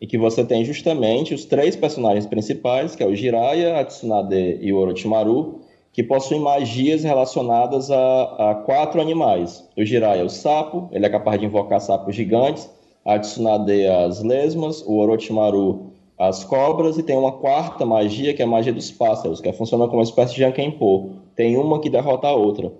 [0.00, 4.58] e que você tem justamente os três personagens principais, que é o Jiraiya, a Tsunade
[4.62, 5.60] e o Orochimaru,
[5.92, 9.68] que possuem magias relacionadas a, a quatro animais.
[9.76, 12.70] O Jiraiya é o sapo, ele é capaz de invocar sapos gigantes,
[13.04, 18.44] a Tsunade as lesmas, o Orochimaru as cobras e tem uma quarta magia que é
[18.44, 21.10] a magia dos pássaros, que funciona como uma espécie de Jankenpo.
[21.34, 22.72] Tem uma que derrota a outra.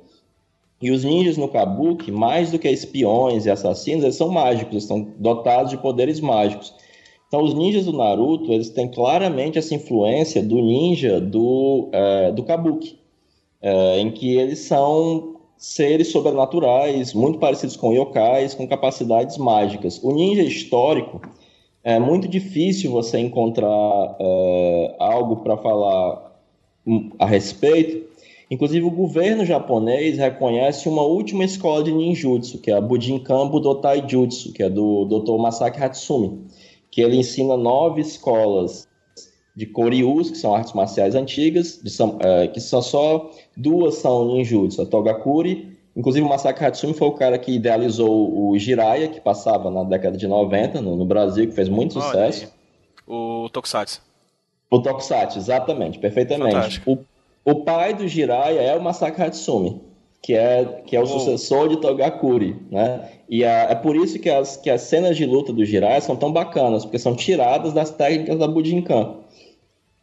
[0.80, 4.82] E os ninjas no Kabuki, mais do que espiões e assassinos, eles são mágicos, eles
[4.84, 6.74] estão dotados de poderes mágicos.
[7.28, 12.42] Então, os ninjas do Naruto, eles têm claramente essa influência do ninja do, é, do
[12.42, 12.98] Kabuki,
[13.62, 19.98] é, em que eles são seres sobrenaturais, muito parecidos com yokais, com capacidades mágicas.
[20.02, 21.22] O ninja histórico,
[21.84, 26.32] é muito difícil você encontrar é, algo para falar
[27.18, 28.10] a respeito.
[28.50, 34.04] Inclusive, o governo japonês reconhece uma última escola de ninjutsu, que é a Bujinkan Budotai
[34.06, 35.40] Jutsu, que é do Dr.
[35.40, 36.46] Masaki Hatsumi,
[36.90, 38.86] que ele ensina nove escolas
[39.56, 41.90] de Koryus, que são artes marciais antigas, de,
[42.20, 47.12] é, que são só duas são ninjutsu, a Togakuri Inclusive, o Masaki Hatsumi foi o
[47.12, 51.54] cara que idealizou o Jiraiya, que passava na década de 90 no, no Brasil, que
[51.54, 52.52] fez muito sucesso.
[53.06, 54.00] O Tokusatsu.
[54.70, 56.80] O Tokusatsu, exatamente, perfeitamente.
[56.86, 56.98] O,
[57.44, 59.82] o pai do Jiraiya é o Masaki Hatsumi,
[60.22, 61.06] que é, que é o oh.
[61.06, 63.10] sucessor de Togakuri, né?
[63.28, 66.16] E a, é por isso que as, que as cenas de luta do Jiraiya são
[66.16, 69.16] tão bacanas, porque são tiradas das técnicas da Bujinkan.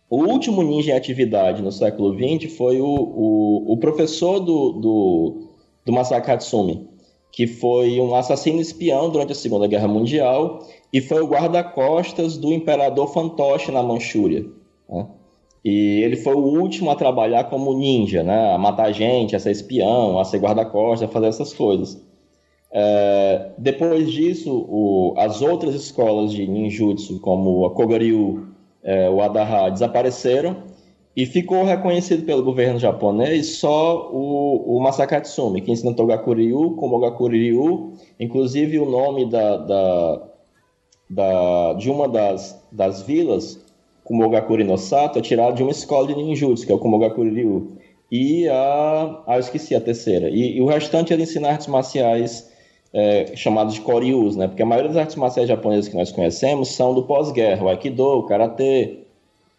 [0.07, 5.48] O último ninja em atividade no século XX foi o, o, o professor do, do
[5.85, 6.87] do Masaki Hatsumi,
[7.31, 10.59] que foi um assassino espião durante a Segunda Guerra Mundial
[10.91, 14.45] e foi o guarda-costas do imperador Fantoche na Manchúria.
[14.89, 15.07] Né?
[15.63, 18.53] E ele foi o último a trabalhar como ninja, né?
[18.53, 22.01] a matar gente, a ser espião, a ser guarda-costas, a fazer essas coisas.
[22.71, 28.47] É, depois disso, o, as outras escolas de ninjutsu, como a Kogoryu,
[28.83, 30.68] é, o Adaha, desapareceram
[31.21, 37.91] e ficou reconhecido pelo governo japonês só o, o Masakatsumi, que ensina Togakuryu como Ogakuryu,
[38.17, 40.21] inclusive o nome da, da,
[41.09, 43.59] da, de uma das, das vilas,
[44.05, 47.73] Kumogakuri no Sato, é tirado de uma escola de ninjutsu, que é o Kumogakuri Ryu.
[48.09, 49.21] e a.
[49.27, 50.29] Ah, eu esqueci a terceira.
[50.29, 52.49] E, e o restante ele ensina artes marciais
[52.93, 54.47] é, chamadas de Koryus, né?
[54.47, 58.03] Porque a maioria das artes marciais japonesas que nós conhecemos são do pós-guerra, o Aikido,
[58.03, 59.08] o Karatê,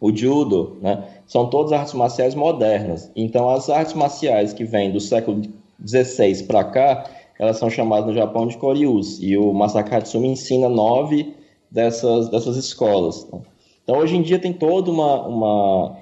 [0.00, 1.04] o Judo, né?
[1.26, 3.10] São todas artes marciais modernas.
[3.14, 5.42] Então, as artes marciais que vêm do século
[5.86, 7.04] XVI para cá,
[7.38, 9.18] elas são chamadas no Japão de Koryus.
[9.20, 11.34] E o Masaki Hatsumi ensina nove
[11.70, 13.28] dessas, dessas escolas.
[13.30, 13.40] Né?
[13.84, 15.96] Então, hoje em dia tem todo uma, uma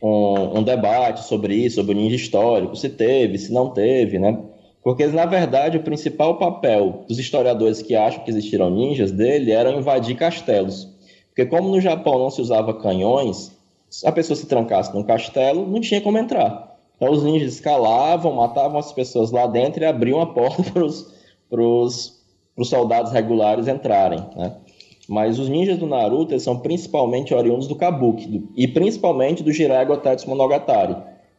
[0.00, 4.38] um, um, debate sobre isso, sobre o ninja histórico, se teve, se não teve, né?
[4.82, 9.72] Porque, na verdade, o principal papel dos historiadores que acham que existiram ninjas dele era
[9.72, 10.93] invadir castelos.
[11.34, 13.52] Porque como no Japão não se usava canhões,
[14.04, 16.78] a pessoa se trancasse num castelo, não tinha como entrar.
[16.96, 20.62] Então os ninjas escalavam, matavam as pessoas lá dentro e abriam a porta
[21.50, 22.22] para os
[22.62, 24.24] soldados regulares entrarem.
[24.36, 24.56] Né?
[25.08, 29.84] Mas os ninjas do Naruto são principalmente oriundos do Kabuki, do, e principalmente do Jiraiya
[29.84, 30.96] Gotetsu Monogatari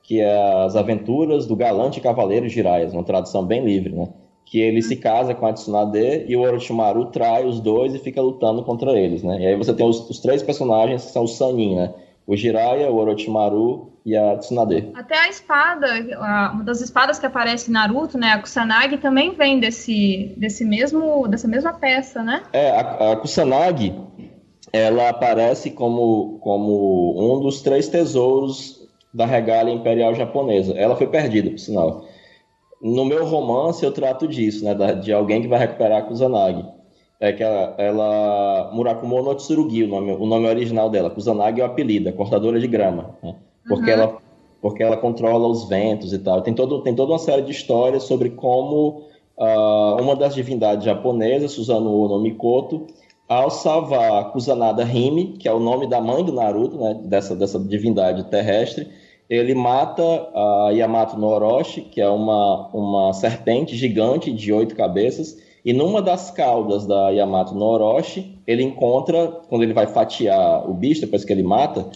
[0.08, 4.08] que é as aventuras do galante cavaleiro Jiraiya, uma tradução bem livre, né?
[4.46, 8.22] Que ele se casa com a Tsunade e o Orochimaru trai os dois e fica
[8.22, 9.42] lutando contra eles, né?
[9.42, 11.94] E aí você tem os, os três personagens que são os Sanin, né?
[12.28, 14.92] O Jiraiya, o Orochimaru e a Tsunade.
[14.94, 15.88] Até a espada,
[16.54, 21.28] uma das espadas que aparece em Naruto, né, a Kusanagi também vem desse, desse mesmo,
[21.28, 22.44] dessa mesma peça, né?
[22.54, 23.96] É, a, a Kusanagi,
[24.72, 30.74] ela aparece como, como um dos três tesouros da regália imperial japonesa.
[30.74, 32.06] Ela foi perdida, por sinal.
[32.82, 36.66] No meu romance eu trato disso, né, de alguém que vai recuperar a Kusanagi.
[37.20, 41.10] É que ela, ela Murakumo no Tsurugi, o nome, o nome original dela.
[41.10, 43.36] Kusanagi é o apelido, a cortadora de grama, né?
[43.68, 44.00] porque uhum.
[44.00, 44.26] ela
[44.62, 46.42] porque ela controla os ventos e tal.
[46.42, 49.04] Tem todo tem toda uma série de histórias sobre como
[49.38, 52.88] uh, uma das divindades japonesas, Susanoo no Mikoto,
[53.30, 57.60] ao salvar Kusanada Hime, que é o nome da mãe do Naruto, né, dessa dessa
[57.60, 58.88] divindade terrestre,
[59.30, 65.38] ele mata a Yamato no Orochi, que é uma, uma serpente gigante de oito cabeças,
[65.64, 70.74] e numa das caudas da Yamato no Orochi, ele encontra, quando ele vai fatiar o
[70.74, 71.88] bicho, depois que ele mata,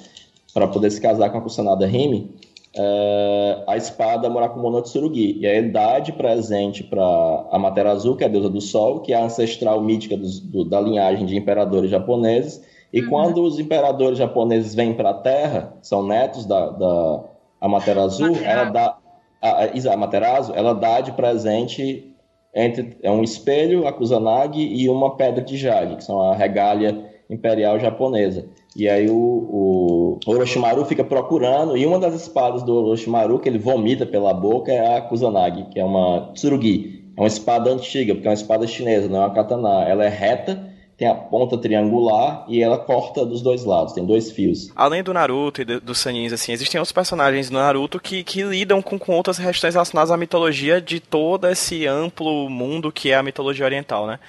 [0.53, 2.31] para poder se casar com a Kusanada Hime,
[2.75, 5.37] é, a espada Murakumo Tsurugi.
[5.39, 9.13] E aí ele dá de presente para Amaterasu, que é a deusa do sol, que
[9.13, 13.09] é a ancestral mítica do, da linhagem de imperadores japoneses, e uhum.
[13.09, 17.23] quando os imperadores japoneses vêm para a Terra, são netos da, da
[17.61, 18.97] Amaterasu, ela dá
[19.41, 22.05] a, a, Amaterasu, ela dá de presente
[22.53, 27.05] entre é um espelho, a Kusanagi e uma pedra de jade, que são a regália
[27.29, 28.47] imperial japonesa.
[28.75, 33.59] E aí o, o Orochimaru fica procurando, e uma das espadas do Orochimaru que ele
[33.59, 36.97] vomita pela boca é a Kusanagi, que é uma tsurugi.
[37.15, 39.83] É uma espada antiga, porque é uma espada chinesa, não é uma katana.
[39.83, 40.68] Ela é reta
[40.99, 44.69] tem a ponta triangular e ela corta dos dois lados, tem dois fios.
[44.75, 48.43] Além do Naruto e dos do Sanins, assim, existem outros personagens do Naruto que, que
[48.43, 53.15] lidam com, com outras questões relacionadas à mitologia de todo esse amplo mundo que é
[53.15, 54.19] a mitologia oriental, né?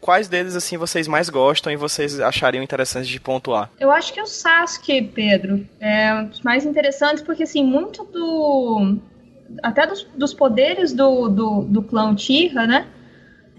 [0.00, 3.68] Quais deles, assim, vocês mais gostam e vocês achariam interessantes de pontuar?
[3.78, 8.96] Eu acho que o Sasuke, Pedro, é um dos mais interessantes, porque, assim, muito do...
[9.62, 12.86] Até dos, dos poderes do, do, do clã Tira, né?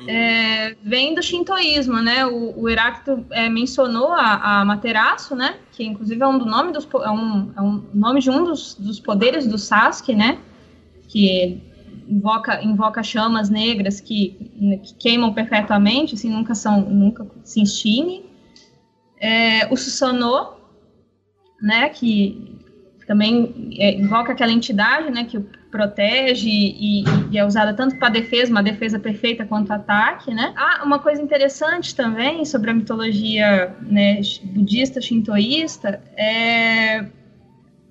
[0.08, 2.26] É, vem do shintoísmo, né?
[2.26, 5.58] O, o Heráclito é, mencionou a, a Materaço, né?
[5.72, 8.76] Que inclusive é um, do nome dos, é um, é um nome de um dos,
[8.76, 10.40] dos poderes do Sasuke, né?
[11.08, 11.62] Que
[12.08, 18.26] invoca, invoca chamas negras que, que queimam perpetuamente, assim, nunca são, nunca se extinguem.
[19.20, 20.58] É, o Susanoo,
[21.62, 21.90] né?
[21.90, 22.51] Que
[23.12, 25.26] também é, invoca aquela entidade, né?
[25.26, 30.34] Que o protege e, e é usada tanto para defesa, uma defesa perfeita quanto ataque,
[30.34, 30.54] né?
[30.56, 37.06] Ah, uma coisa interessante também sobre a mitologia né, budista shintoísta é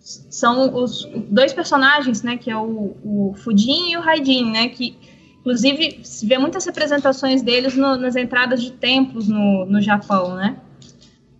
[0.00, 4.96] são os dois personagens, né, que é o, o Fudin e o Raidin, né, que
[5.40, 10.56] inclusive se vê muitas representações deles no, nas entradas de templos no, no Japão, né?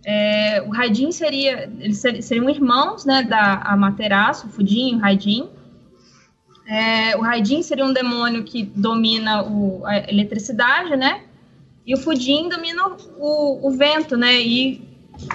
[0.03, 5.49] É, o Raidin seria, eles seriam irmãos, né, da Amaterasu, o Fudin e o Raidin,
[6.71, 11.23] é, o Raidin seria um demônio que domina o, a eletricidade, né?
[11.85, 14.39] E o Fudin domina o, o vento, né?
[14.39, 14.81] E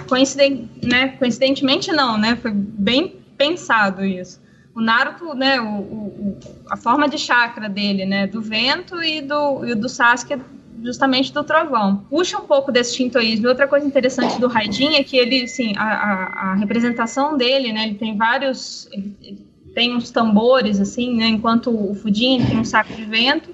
[0.07, 1.09] coincident, né?
[1.09, 2.35] coincidentemente não, né?
[2.37, 4.41] Foi bem pensado isso.
[4.73, 5.61] O Naruto, né?
[5.61, 6.39] O, o,
[6.69, 8.25] a forma de chakra dele, né?
[8.25, 10.41] Do vento e do, e do Sasuke
[10.87, 12.05] justamente do trovão.
[12.09, 13.47] Puxa um pouco desse shintoísmo.
[13.47, 17.83] Outra coisa interessante do Raidin é que ele, assim, a, a, a representação dele, né?
[17.87, 18.87] Ele tem vários...
[18.91, 21.27] Ele, tem uns tambores, assim, né?
[21.27, 23.53] Enquanto o Fudin tem um saco de vento,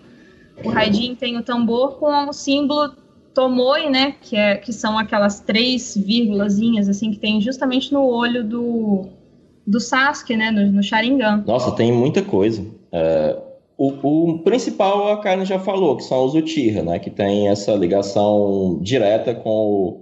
[0.63, 2.93] o Raidin tem o tambor com o símbolo
[3.33, 4.15] Tomoi, né?
[4.21, 9.07] Que, é, que são aquelas três vírgulazinhas, assim, que tem justamente no olho do,
[9.67, 11.43] do Sasuke, né, no, no Sharingan.
[11.45, 12.65] Nossa, tem muita coisa.
[12.89, 13.37] É,
[13.77, 17.73] o, o, principal a Karen já falou, que são os Uchiha, né, que tem essa
[17.73, 20.01] ligação direta com o,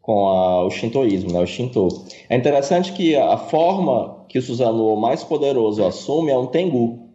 [0.00, 1.88] com a, o shintoísmo, né, o Shinto.
[2.28, 7.08] É interessante que a forma que o Susanoo mais poderoso assume é um Tengu,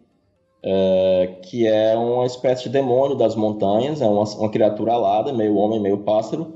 [0.62, 5.56] é, que é uma espécie de demônio das montanhas, é uma, uma criatura alada, meio
[5.56, 6.54] homem, meio pássaro,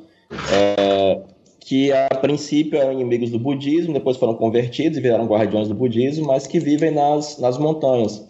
[0.53, 1.21] é,
[1.61, 6.27] que a princípio eram inimigos do budismo, depois foram convertidos e viraram guardiões do budismo,
[6.27, 8.25] mas que vivem nas, nas montanhas.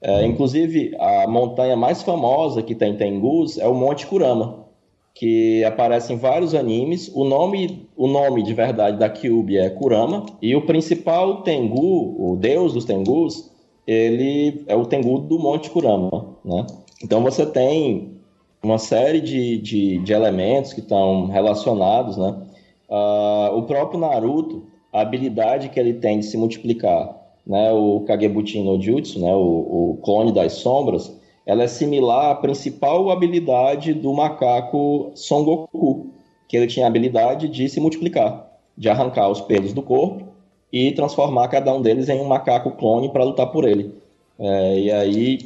[0.00, 4.66] É, inclusive, a montanha mais famosa que tem Tengus é o Monte Kurama,
[5.14, 7.10] que aparece em vários animes.
[7.12, 12.36] O nome, o nome de verdade da Kyubi é Kurama, e o principal Tengu, o
[12.36, 13.50] deus dos Tengus,
[13.86, 16.66] ele é o Tengu do Monte Kurama, né?
[17.02, 18.18] Então você tem
[18.62, 22.36] uma série de, de, de elementos que estão relacionados, né?
[22.88, 27.17] Uh, o próprio Naruto, a habilidade que ele tem de se multiplicar,
[27.48, 27.72] né?
[27.72, 29.34] O Kagebuchi no Jutsu, né?
[29.34, 36.10] O, o clone das sombras, ela é similar à principal habilidade do macaco Son Goku,
[36.46, 38.46] que ele tinha a habilidade de se multiplicar,
[38.76, 40.28] de arrancar os pelos do corpo
[40.70, 43.94] e transformar cada um deles em um macaco clone para lutar por ele.
[44.38, 45.38] É, e aí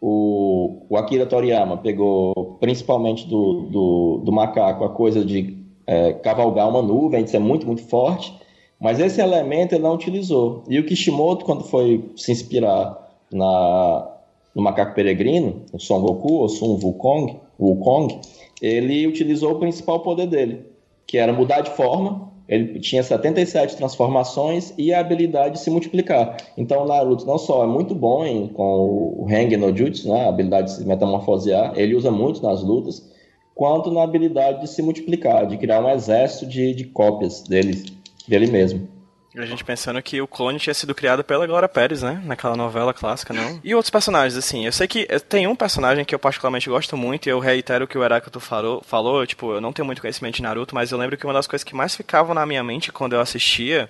[0.00, 6.68] o, o, Akira Toriyama pegou principalmente do, do, do macaco a coisa de é, cavalgar
[6.68, 8.32] uma nuvem, de ser muito, muito forte,
[8.80, 10.64] mas esse elemento ele não utilizou.
[10.68, 14.10] E o Kishimoto, quando foi se inspirar na,
[14.54, 18.20] no macaco peregrino, o Son Goku, ou Sun Wukong, Wukong,
[18.62, 20.64] ele utilizou o principal poder dele,
[21.06, 26.36] que era mudar de forma ele tinha 77 transformações e a habilidade de se multiplicar.
[26.58, 30.24] Então, o Naruto não só é muito bom em, com o Hang no Jutsu, né,
[30.24, 33.08] a habilidade de se metamorfosear, ele usa muito nas lutas,
[33.54, 37.84] quanto na habilidade de se multiplicar, de criar um exército de, de cópias dele,
[38.28, 38.88] dele mesmo.
[39.36, 42.20] A gente pensando que o clone tinha sido criado pela Glória Pérez, né?
[42.24, 43.60] Naquela novela clássica, não?
[43.62, 47.26] E outros personagens, assim, eu sei que tem um personagem que eu particularmente gosto muito,
[47.26, 50.34] e eu reitero o que o Heráclito falou, falou, tipo, eu não tenho muito conhecimento
[50.34, 52.90] de Naruto, mas eu lembro que uma das coisas que mais ficavam na minha mente
[52.90, 53.88] quando eu assistia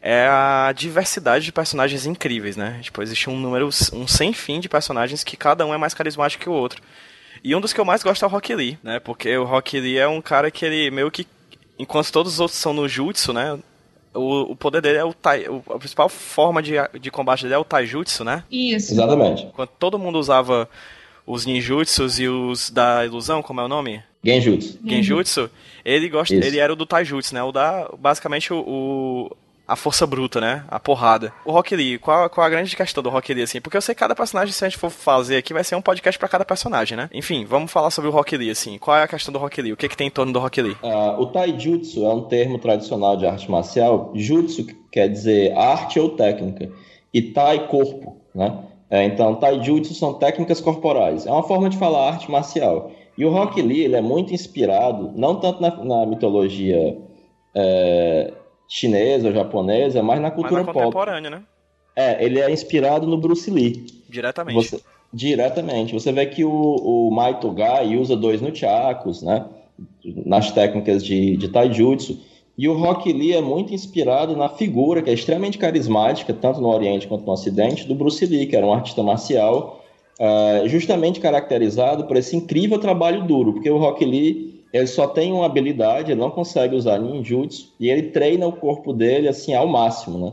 [0.00, 2.80] é a diversidade de personagens incríveis, né?
[2.82, 6.42] Tipo, existe um número, um sem fim de personagens que cada um é mais carismático
[6.42, 6.82] que o outro.
[7.42, 8.98] E um dos que eu mais gosto é o Rock Lee, né?
[8.98, 11.26] Porque o Rock Lee é um cara que ele meio que,
[11.78, 13.58] enquanto todos os outros são no jutsu, né?
[14.16, 17.54] o, o poder dele é o tai, o, a principal forma de, de combate dele
[17.54, 18.42] é o taijutsu, né?
[18.50, 18.92] Isso.
[18.92, 19.46] Exatamente.
[19.54, 20.68] Quando todo mundo usava
[21.26, 24.02] os ninjutsus e os da ilusão, como é o nome?
[24.24, 24.78] Genjutsu.
[24.84, 25.50] Genjutsu.
[25.84, 27.42] Ele gosta, ele era o do taijutsu, né?
[27.42, 29.36] O da basicamente o, o
[29.66, 30.64] a força bruta, né?
[30.68, 31.32] A porrada.
[31.44, 33.60] O Rock Lee, qual, qual a grande questão do Rock Lee, assim?
[33.60, 35.82] Porque eu sei que cada personagem, se a gente for fazer aqui, vai ser um
[35.82, 37.10] podcast para cada personagem, né?
[37.12, 38.78] Enfim, vamos falar sobre o Rock Lee, assim.
[38.78, 39.72] Qual é a questão do Rock Lee?
[39.72, 40.76] O que, que tem em torno do Rock Lee?
[40.82, 44.12] Uh, o Taijutsu é um termo tradicional de arte marcial.
[44.14, 46.70] Jutsu quer dizer arte ou técnica.
[47.12, 48.56] E Tai, corpo, né?
[48.88, 51.26] É, então, Taijutsu são técnicas corporais.
[51.26, 52.92] É uma forma de falar arte marcial.
[53.18, 56.96] E o Rock Lee, ele é muito inspirado, não tanto na, na mitologia...
[57.58, 58.32] É,
[58.68, 61.40] chinesa ou japonesa, mas na cultura mas na contemporânea, pop.
[61.40, 61.46] né?
[61.94, 63.86] É, ele é inspirado no Bruce Lee.
[64.08, 64.54] Diretamente.
[64.54, 64.80] Você,
[65.12, 65.94] diretamente.
[65.94, 69.46] Você vê que o, o Maito Gai usa dois nunchakus, né?
[70.24, 72.18] Nas técnicas de, de taijutsu.
[72.58, 76.68] E o Rock Lee é muito inspirado na figura, que é extremamente carismática, tanto no
[76.68, 79.84] Oriente quanto no Ocidente, do Bruce Lee, que era um artista marcial,
[80.18, 85.32] uh, justamente caracterizado por esse incrível trabalho duro, porque o Rock Lee ele só tem
[85.32, 89.66] uma habilidade, ele não consegue usar ninjutsu, e ele treina o corpo dele assim ao
[89.66, 90.32] máximo, né?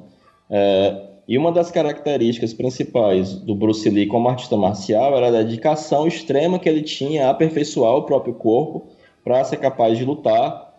[0.49, 6.05] É, e uma das características principais do Bruce Lee como artista marcial era a dedicação
[6.05, 8.87] extrema que ele tinha a aperfeiçoar o próprio corpo
[9.23, 10.73] para ser capaz de lutar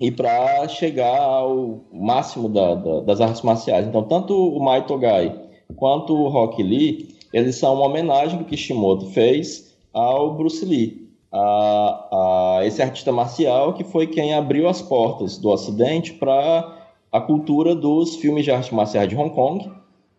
[0.00, 3.86] e para chegar ao máximo da, da, das artes marciais.
[3.86, 5.40] Então, tanto o Mai Togai
[5.76, 12.58] quanto o Rock Lee, eles são uma homenagem que Kishimoto fez ao Bruce Lee a,
[12.58, 16.78] a esse artista marcial que foi quem abriu as portas do Ocidente para
[17.10, 19.70] a cultura dos filmes de arte marcial de Hong Kong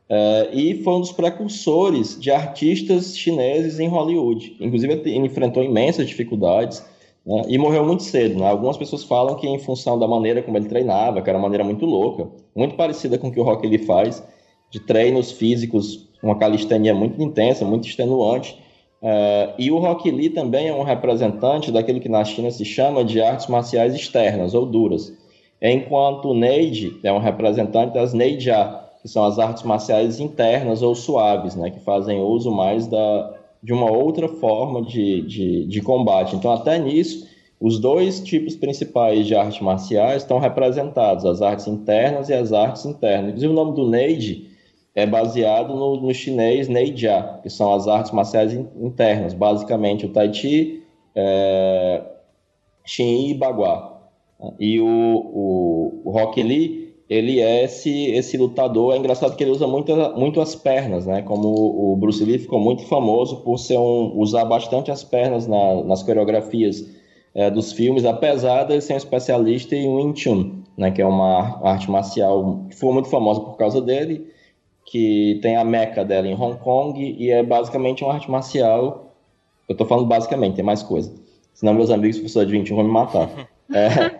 [0.09, 4.55] é, e foi um dos precursores de artistas chineses em Hollywood.
[4.59, 6.86] Inclusive, ele enfrentou imensas dificuldades
[7.26, 8.39] né, e morreu muito cedo.
[8.39, 8.47] Né?
[8.47, 11.64] Algumas pessoas falam que, em função da maneira como ele treinava, que era uma maneira
[11.64, 14.24] muito louca, muito parecida com o que o Rock ele faz,
[14.70, 18.57] de treinos físicos, uma calistenia muito intensa, muito extenuante,
[19.04, 23.04] Uh, e o Rock Lee também é um representante daquilo que na China se chama
[23.04, 25.12] de artes marciais externas ou duras,
[25.62, 30.95] enquanto o Neide é um representante das Neijia, que são as artes marciais internas ou
[30.95, 36.38] suaves, né, que fazem uso mais da, de uma outra forma de, de, de combate.
[36.38, 37.28] Então, até nisso,
[37.60, 42.86] os dois tipos principais de artes marciais estão representados, as artes internas e as artes
[42.86, 43.32] internas.
[43.32, 44.53] Inclusive, o nome do Neide
[44.96, 50.32] é baseado no, no chinês Neijia, que são as artes marciais internas, basicamente o Tai
[50.34, 50.84] Chi,
[51.16, 52.02] é,
[52.86, 53.94] Xin e Bagua.
[54.60, 59.52] E o, o, o Rock Lee, ele é esse, esse lutador, é engraçado que ele
[59.52, 61.22] usa muito, muito as pernas, né?
[61.22, 65.84] Como o Bruce Lee ficou muito famoso por ser um, usar bastante as pernas na,
[65.84, 66.86] nas coreografias
[67.34, 71.62] é, dos filmes, apesar de ser um especialista em Wing Chun, né, que é uma
[71.64, 74.28] arte marcial que foi muito famosa por causa dele,
[74.86, 79.14] que tem a meca dela em Hong Kong e é basicamente uma arte marcial.
[79.68, 81.14] Eu estou falando basicamente, tem mais coisa.
[81.54, 83.30] Senão meus amigos professores de Wing Chun vão me matar.
[83.74, 84.20] É,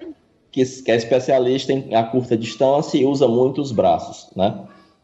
[0.52, 4.58] que, que, é especialista em a curta distância e usa muito os braços, né?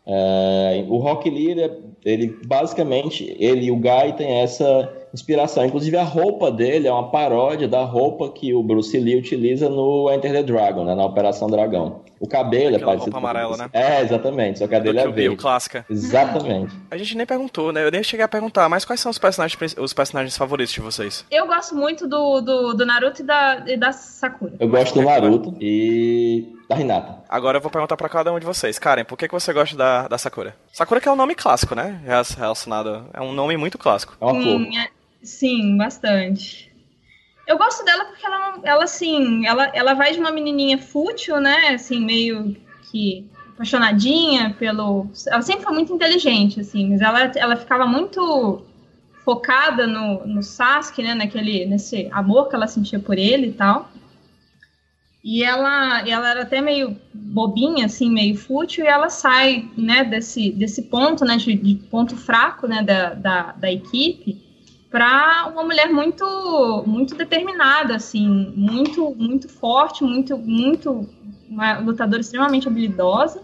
[0.08, 1.72] É, o Rock Lee, ele,
[2.04, 5.66] ele basicamente, ele e o Guy têm essa inspiração.
[5.66, 10.12] Inclusive, a roupa dele é uma paródia da roupa que o Bruce Lee utiliza no
[10.12, 12.02] Enter the Dragon, né, na Operação Dragão.
[12.20, 13.12] O cabelo Aquela é parecido.
[13.12, 13.70] roupa amarela, né?
[13.72, 14.60] É, exatamente.
[14.60, 15.36] Só que a dele é verde.
[15.38, 15.86] clássica.
[15.90, 16.76] Exatamente.
[16.92, 17.86] A gente nem perguntou, né?
[17.86, 21.24] Eu nem cheguei a perguntar, mas quais são os personagens, os personagens favoritos de vocês?
[21.32, 24.52] Eu gosto muito do, do, do Naruto e da, e da Sakura.
[24.60, 27.24] Eu gosto do Naruto e da Hinata.
[27.28, 28.78] Agora eu vou perguntar para cada um de vocês.
[28.78, 30.56] Karen, por que, que você gosta da, da Sakura?
[30.72, 32.00] Sakura que é um nome clássico, né?
[32.38, 33.10] Relacionado.
[33.12, 34.16] É um nome muito clássico.
[34.22, 34.62] É uma flor.
[35.24, 36.72] Sim, bastante.
[37.48, 41.70] Eu gosto dela porque ela, ela assim, ela, ela vai de uma menininha fútil, né?
[41.70, 42.56] Assim, meio
[42.92, 45.08] que apaixonadinha pelo.
[45.26, 48.64] Ela sempre foi muito inteligente, assim, mas ela, ela ficava muito
[49.26, 51.16] focada no, no Sasuke, né?
[51.16, 53.90] Naquele, nesse amor que ela sentia por ele e tal.
[55.24, 60.52] E ela, ela era até meio bobinha, assim, meio fútil, e ela sai, né, desse,
[60.52, 64.50] desse ponto, né, de, de ponto fraco, né, da, da, da equipe,
[64.90, 71.08] para uma mulher muito muito determinada assim muito muito forte muito muito
[71.48, 73.44] uma lutadora extremamente habilidosa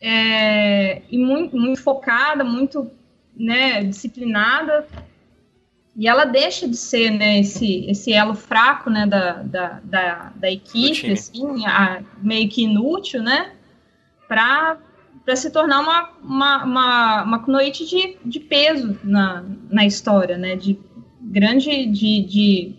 [0.00, 2.90] é, e muito, muito focada muito
[3.36, 4.86] né disciplinada
[5.96, 10.50] e ela deixa de ser né esse esse elo fraco né da, da, da, da
[10.50, 13.52] equipe assim a, meio que inútil né
[14.28, 20.56] para se tornar uma, uma, uma, uma Kunoichi de, de peso na, na história, né?
[20.56, 20.78] De
[21.20, 22.74] grande de, de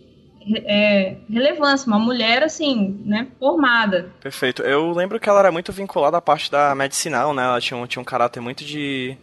[0.66, 4.12] é, relevância, uma mulher assim, né, formada.
[4.22, 4.62] Perfeito.
[4.62, 7.44] Eu lembro que ela era muito vinculada à parte da medicinal, né?
[7.44, 9.18] Ela tinha tinha um caráter muito de,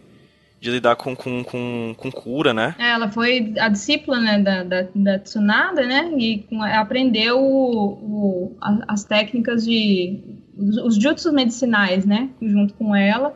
[0.63, 2.73] de lidar com, com, com, com cura, né?
[2.79, 6.09] É, ela foi a discípula né, da, da, da Tsunada, né?
[6.17, 8.57] E aprendeu o, o,
[8.87, 10.21] as técnicas de
[10.57, 13.35] os jutsus medicinais, né, junto com ela,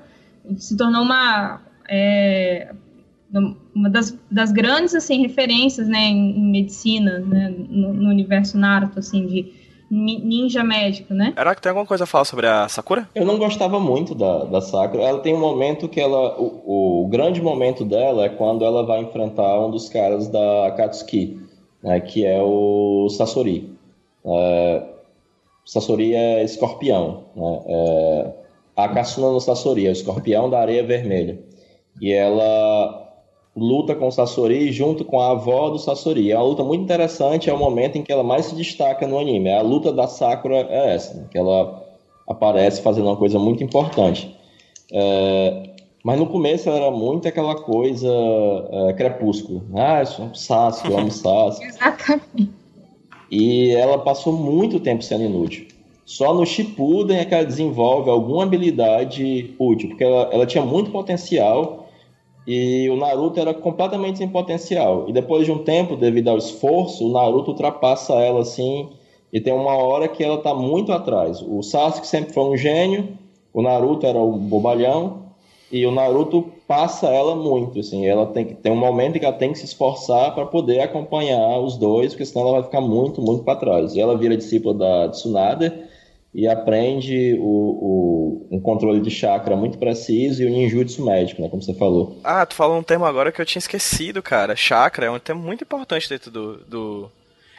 [0.56, 1.60] se tornou uma
[1.90, 2.74] é,
[3.76, 9.00] uma das, das, grandes assim referências, né, em, em medicina, né, no, no, universo Naruto,
[9.00, 9.52] assim, de
[9.90, 11.34] ninja médico, né?
[11.36, 13.10] Era que tem alguma coisa a falar sobre a Sakura?
[13.16, 15.04] Eu não gostava muito da, da Sakura.
[15.04, 19.02] Ela tem um momento que ela, o, o grande momento dela é quando ela vai
[19.02, 21.40] enfrentar um dos caras da Akatsuki,
[21.82, 23.72] né, que é o Sasori.
[24.26, 24.84] É,
[25.66, 27.24] Sassori é escorpião.
[27.36, 27.62] Né?
[27.68, 28.34] É,
[28.76, 31.40] a Cassuna no Sassori é o escorpião da areia vermelha.
[32.00, 33.07] E ela
[33.58, 36.32] luta com o Sassori junto com a avó do Sassori.
[36.32, 39.18] É uma luta muito interessante, é o momento em que ela mais se destaca no
[39.18, 39.52] anime.
[39.52, 41.26] A luta da Sakura é essa, né?
[41.32, 41.84] que ela
[42.28, 44.36] aparece fazendo uma coisa muito importante.
[44.92, 45.72] É,
[46.04, 48.08] mas no começo ela era muito aquela coisa
[48.70, 49.64] é, crepúsculo.
[49.74, 51.66] Ah, eu sou um Sasuke, eu amo Sasuke.
[51.66, 52.52] Exatamente.
[53.32, 55.68] E ela passou muito tempo sendo inútil.
[56.06, 60.90] Só no Shippuden é que ela desenvolve alguma habilidade útil, porque ela, ela tinha muito
[60.92, 61.87] potencial
[62.48, 65.04] e o Naruto era completamente sem potencial.
[65.10, 68.88] E depois de um tempo, devido ao esforço, o Naruto ultrapassa ela assim,
[69.34, 71.42] e tem uma hora que ela está muito atrás.
[71.42, 73.10] O Sasuke sempre foi um gênio,
[73.54, 75.24] o Naruto era um bobalhão,
[75.70, 79.36] e o Naruto passa ela muito, assim, ela tem que tem um momento que ela
[79.36, 83.22] tem que se esforçar para poder acompanhar os dois, porque senão ela vai ficar muito,
[83.22, 83.94] muito para trás.
[83.94, 85.74] E ela vira discípula da Tsunade
[86.34, 91.50] e aprende o, o, um controle de chakra muito preciso e o ninjutsu médico, né,
[91.50, 92.20] como você falou.
[92.24, 94.56] Ah, tu falou um termo agora que eu tinha esquecido, cara.
[94.56, 97.12] Chakra é um termo muito importante dentro do, do...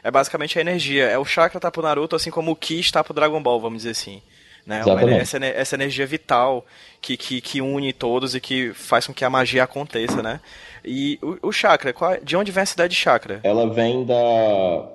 [0.02, 1.04] É basicamente a energia.
[1.04, 3.78] É o chakra tá pro Naruto, assim como o Ki está pro Dragon Ball, vamos
[3.78, 4.22] dizer assim.
[4.64, 4.82] Né?
[5.18, 6.64] Essa, essa energia vital
[7.00, 10.40] que, que, que, une todos e que faz com que a magia aconteça, né?
[10.84, 13.40] E o, o chakra, qual, de onde vem essa ideia de chakra?
[13.42, 14.88] Ela vem da,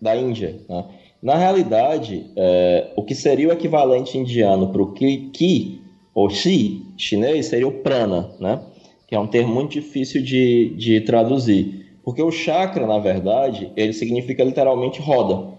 [0.00, 0.84] da Índia, né?
[1.22, 5.82] Na realidade, é, o que seria o equivalente indiano para o ki, ki,
[6.14, 8.60] ou Shi, chinês, seria o prana, né?
[9.06, 11.96] Que é um termo muito difícil de, de traduzir.
[12.04, 15.56] Porque o chakra, na verdade, ele significa literalmente roda.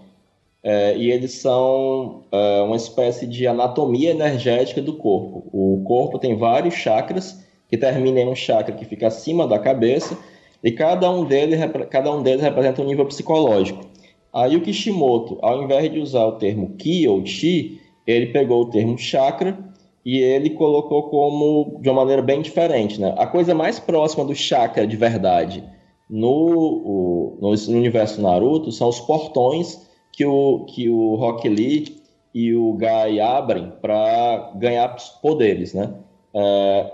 [0.62, 5.44] É, e eles são é, uma espécie de anatomia energética do corpo.
[5.52, 10.18] O corpo tem vários chakras que terminam em um chakra que fica acima da cabeça
[10.62, 11.58] e cada um deles,
[11.88, 13.89] cada um deles representa um nível psicológico.
[14.32, 18.70] Aí o Kishimoto, ao invés de usar o termo Ki ou Chi, ele pegou o
[18.70, 19.58] termo chakra
[20.04, 23.00] e ele colocou como de uma maneira bem diferente.
[23.00, 23.14] Né?
[23.18, 25.64] A coisa mais próxima do chakra de verdade
[26.10, 32.00] no, o, no universo Naruto são os portões que o, que o Rock Lee
[32.34, 35.72] e o Gai abrem para ganhar poderes.
[35.72, 35.94] Né?
[36.34, 36.92] É,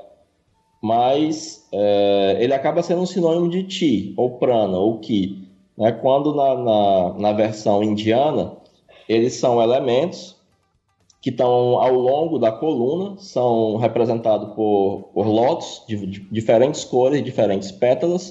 [0.82, 5.45] mas é, ele acaba sendo um sinônimo de Chi, ou Prana, ou Ki.
[5.76, 5.92] Né?
[5.92, 8.56] Quando na, na, na versão indiana,
[9.08, 10.36] eles são elementos
[11.20, 17.24] que estão ao longo da coluna, são representados por, por lotos de, de diferentes cores,
[17.24, 18.30] diferentes pétalas,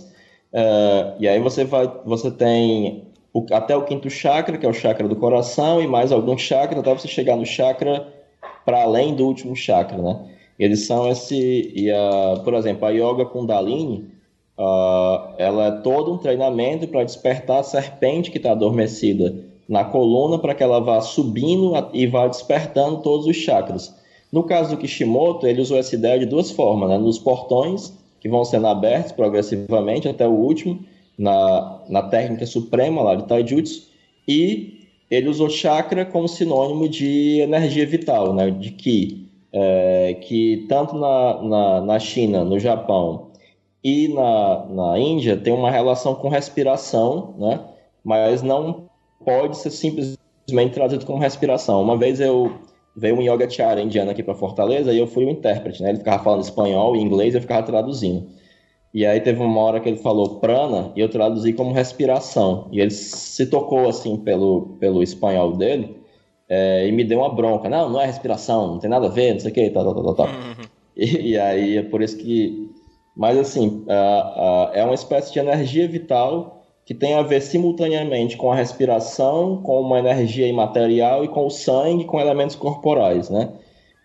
[0.53, 4.73] uh, e aí você, vai, você tem o, até o quinto chakra, que é o
[4.73, 8.07] chakra do coração, e mais alguns chakras até você chegar no chakra
[8.63, 10.31] para além do último chakra, né?
[10.57, 14.14] Eles são esse, e a, por exemplo, a Yoga Kundalini,
[14.57, 19.35] uh, ela é todo um treinamento para despertar a serpente que está adormecida
[19.67, 23.93] na coluna para que ela vá subindo e vá despertando todos os chakras.
[24.31, 26.97] No caso do Kishimoto, ele usou essa ideia de duas formas, né?
[26.97, 30.79] nos portões, que vão sendo abertos progressivamente até o último,
[31.17, 33.87] na, na técnica suprema lá de Taijutsu,
[34.27, 38.51] e ele usou chakra como sinônimo de energia vital, né?
[38.51, 43.27] de Ki, é, que tanto na, na, na China, no Japão
[43.87, 47.59] e na, na Índia tem uma relação com respiração, né?
[48.03, 48.89] mas não
[49.23, 51.83] pode ser simplesmente traduzido como respiração.
[51.83, 52.51] Uma vez eu
[52.95, 55.89] veio um yoga Yoga indiano aqui para Fortaleza e eu fui o intérprete, né?
[55.89, 58.27] Ele ficava falando espanhol e inglês e eu ficava traduzindo.
[58.91, 62.67] E aí teve uma hora que ele falou prana e eu traduzi como respiração.
[62.71, 65.95] E ele se tocou assim pelo, pelo espanhol dele
[66.49, 67.69] é, e me deu uma bronca.
[67.69, 70.03] Não, não é respiração, não tem nada a ver, não sei o que, tal, tal,
[70.03, 70.27] tal, tal.
[70.27, 70.65] Uhum.
[70.97, 72.64] E, e, aí é por isso que...
[73.15, 73.85] Mas assim,
[74.73, 79.81] é uma espécie de energia vital que tem a ver simultaneamente com a respiração, com
[79.81, 83.49] uma energia imaterial e com o sangue, com elementos corporais, né?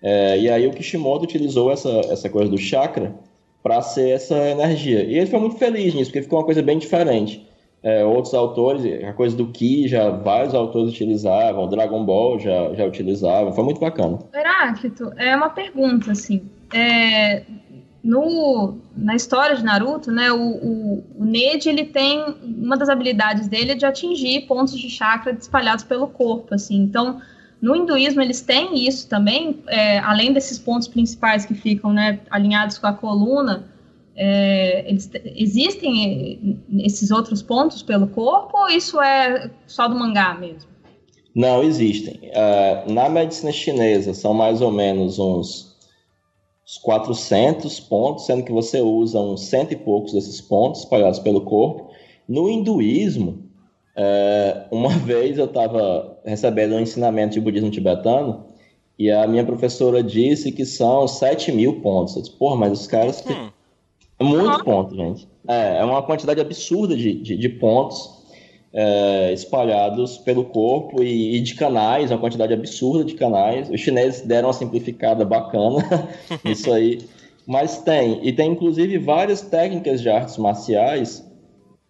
[0.03, 3.15] É, e aí o Kishimoto utilizou essa, essa coisa do chakra
[3.63, 5.05] para ser essa energia.
[5.05, 7.47] E ele foi muito feliz nisso, porque ficou uma coisa bem diferente.
[7.83, 12.87] É, outros autores, a coisa do Ki, já vários autores utilizavam, Dragon Ball já, já
[12.87, 14.19] utilizavam, foi muito bacana.
[14.35, 16.43] Heráclito, é uma pergunta, assim,
[16.75, 17.43] é,
[18.03, 23.47] no, na história de Naruto, né, o, o, o Neji, ele tem, uma das habilidades
[23.47, 27.21] dele é de atingir pontos de chakra espalhados pelo corpo, assim, então,
[27.61, 32.79] no hinduísmo eles têm isso também, é, além desses pontos principais que ficam, né, alinhados
[32.79, 33.67] com a coluna,
[34.17, 40.69] é, eles, existem esses outros pontos pelo corpo ou isso é só do mangá mesmo?
[41.35, 42.21] Não, existem.
[42.25, 45.70] Uh, na medicina chinesa são mais ou menos uns
[46.71, 51.41] os 400 pontos, sendo que você usa uns cento e poucos desses pontos espalhados pelo
[51.41, 51.91] corpo.
[52.29, 53.43] No hinduísmo,
[53.97, 58.47] é, uma vez eu estava recebendo um ensinamento de budismo tibetano
[58.97, 62.15] e a minha professora disse que são 7 mil pontos.
[62.15, 63.25] Eu disse, porra, mas os caras.
[63.27, 63.51] Hum.
[64.21, 65.27] É muito ponto, gente.
[65.49, 68.20] É, é uma quantidade absurda de, de, de pontos
[68.73, 73.69] é, espalhados pelo corpo e, e, de canais, uma quantidade absurda de canais.
[73.69, 76.09] Os chineses deram uma simplificada bacana
[76.45, 77.01] nisso aí.
[77.47, 81.29] Mas tem, e tem inclusive várias técnicas de artes marciais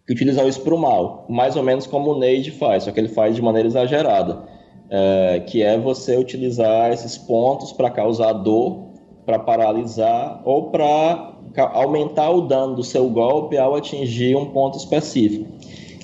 [0.07, 2.99] que utilizam isso para o mal, mais ou menos como o Neide faz, só que
[2.99, 4.43] ele faz de maneira exagerada,
[4.89, 8.87] é, que é você utilizar esses pontos para causar dor,
[9.25, 11.31] para paralisar ou para
[11.73, 15.47] aumentar o dano do seu golpe ao atingir um ponto específico.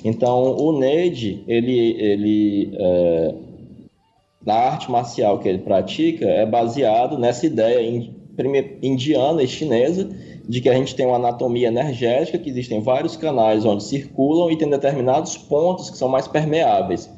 [0.04, 3.34] Então, o Neide, ele, ele é,
[4.44, 7.80] na arte marcial que ele pratica, é baseado nessa ideia
[8.82, 10.08] indiana e chinesa
[10.48, 14.56] de que a gente tem uma anatomia energética, que existem vários canais onde circulam e
[14.56, 17.10] tem determinados pontos que são mais permeáveis,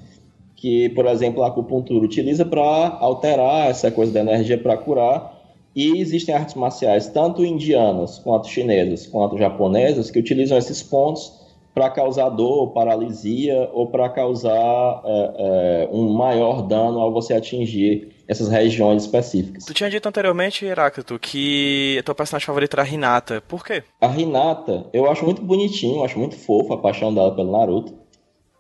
[0.56, 5.38] que, por exemplo, a acupuntura utiliza para alterar essa coisa da energia para curar.
[5.76, 11.39] E existem artes marciais, tanto indianas quanto chinesas, quanto japonesas, que utilizam esses pontos
[11.74, 18.08] para causar dor, paralisia ou para causar é, é, um maior dano ao você atingir
[18.26, 19.64] essas regiões específicas.
[19.64, 23.42] Tu tinha dito anteriormente, Heráclito, que a tua personagem favorita era a Hinata.
[23.46, 23.82] Por quê?
[24.00, 27.94] A Hinata, eu acho muito bonitinho, acho muito fofo a paixão dela pelo Naruto.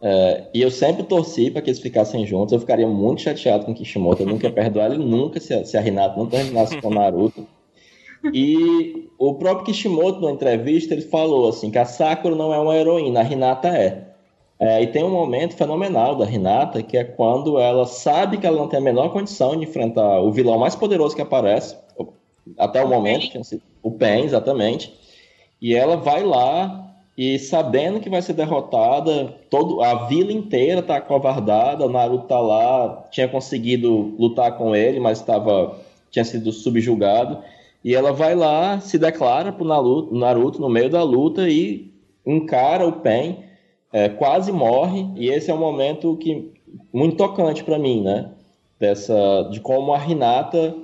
[0.02, 2.52] É, e eu sempre torci para que eles ficassem juntos.
[2.52, 4.22] Eu ficaria muito chateado com o Kishimoto.
[4.22, 6.94] Eu nunca ia perdoar ele nunca se a, se a Hinata não terminasse com o
[6.94, 7.46] Naruto.
[8.32, 12.76] E o próprio Kishimoto, na entrevista, ele falou assim que a Sakura não é uma
[12.76, 14.08] heroína, a Hinata é.
[14.58, 14.82] é.
[14.82, 18.68] E tem um momento fenomenal da Hinata, que é quando ela sabe que ela não
[18.68, 21.76] tem a menor condição de enfrentar o vilão mais poderoso que aparece,
[22.58, 24.92] até o momento, que sido o Pen, exatamente.
[25.60, 30.96] E ela vai lá e sabendo que vai ser derrotada, todo, a vila inteira está
[30.96, 35.76] acovardada, o Naruto tá lá, tinha conseguido lutar com ele, mas estava
[36.10, 37.38] tinha sido subjugado.
[37.82, 41.92] E ela vai lá, se declara pro Naruto, Naruto no meio da luta e
[42.26, 43.44] encara o Pen,
[43.92, 46.52] é, quase morre, e esse é um momento que
[46.92, 48.30] muito tocante para mim, né?
[48.78, 50.74] Dessa, de como a Hinata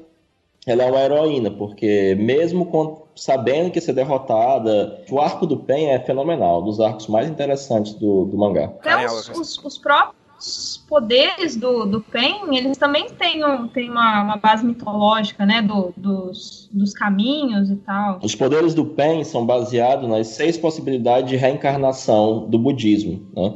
[0.66, 5.56] ela é uma heroína, porque mesmo com, sabendo que ia ser derrotada, o arco do
[5.58, 8.72] Pen é fenomenal, dos arcos mais interessantes do, do mangá.
[8.80, 10.15] Até os, os, os próprios
[10.88, 15.92] poderes do, do Pen, eles também têm, um, têm uma, uma base mitológica, né, do,
[15.96, 18.20] dos, dos caminhos e tal.
[18.22, 23.54] Os poderes do Pen são baseados nas seis possibilidades de reencarnação do budismo, né?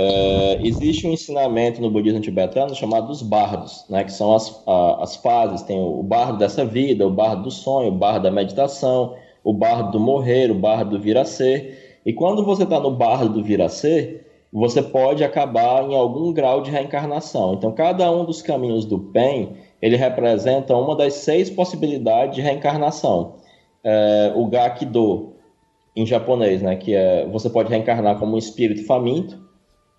[0.00, 5.02] É, existe um ensinamento no budismo tibetano chamado dos bardos, né, que são as, a,
[5.02, 5.62] as fases.
[5.62, 9.90] Tem o bardo dessa vida, o bardo do sonho, o bardo da meditação, o bardo
[9.90, 11.98] do morrer, o bardo do vir a ser.
[12.06, 16.32] E quando você está no bardo do vir a ser, você pode acabar em algum
[16.32, 17.54] grau de reencarnação.
[17.54, 23.34] Então, cada um dos caminhos do Pen, ele representa uma das seis possibilidades de reencarnação.
[23.84, 25.34] É, o Gakido,
[25.94, 29.48] em japonês, né, que é você pode reencarnar como um espírito faminto,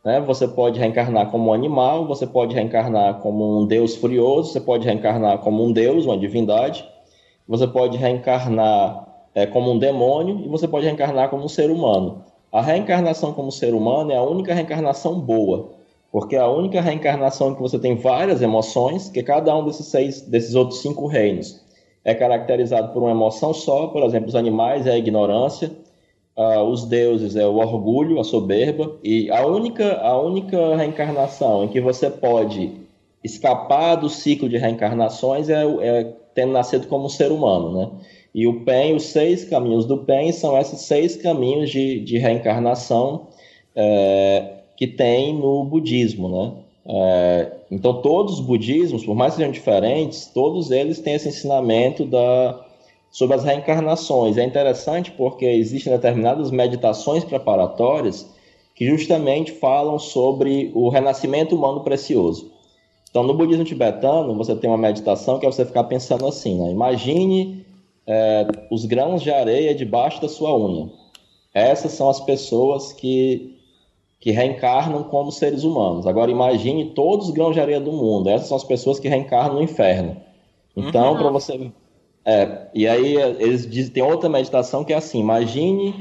[0.03, 0.21] né?
[0.21, 4.85] Você pode reencarnar como um animal, você pode reencarnar como um deus furioso, você pode
[4.85, 6.87] reencarnar como um deus, uma divindade,
[7.47, 12.23] você pode reencarnar é, como um demônio e você pode reencarnar como um ser humano.
[12.51, 15.69] A reencarnação como ser humano é a única reencarnação boa,
[16.11, 19.85] porque é a única reencarnação em que você tem várias emoções, que cada um desses
[19.85, 21.61] seis, desses outros cinco reinos
[22.03, 25.71] é caracterizado por uma emoção só, por exemplo, os animais é a ignorância,
[26.35, 31.67] uh, os deuses é o orgulho, a soberba, e a única, a única reencarnação em
[31.67, 32.71] que você pode
[33.23, 37.89] escapar do ciclo de reencarnações é, é tendo nascido como ser humano, né?
[38.33, 43.27] E o PEN, os seis caminhos do PEN são esses seis caminhos de, de reencarnação
[43.75, 46.51] é, que tem no budismo, né?
[46.91, 52.05] É, então, todos os budismos, por mais que sejam diferentes, todos eles têm esse ensinamento
[52.05, 52.65] da,
[53.11, 54.37] sobre as reencarnações.
[54.37, 58.27] É interessante porque existem determinadas meditações preparatórias
[58.75, 62.51] que justamente falam sobre o renascimento humano precioso.
[63.09, 66.71] Então, no budismo tibetano, você tem uma meditação que é você ficar pensando assim: né?
[66.71, 67.65] imagine
[68.09, 70.89] é, os grãos de areia debaixo da sua unha.
[71.53, 73.55] Essas são as pessoas que,
[74.19, 76.07] que reencarnam como seres humanos.
[76.07, 78.27] Agora, imagine todos os grãos de areia do mundo.
[78.27, 80.17] Essas são as pessoas que reencarnam no inferno.
[80.75, 81.19] Então, uhum.
[81.19, 81.71] para você
[82.25, 85.95] é, e aí eles dizem, tem outra meditação que é assim: imagine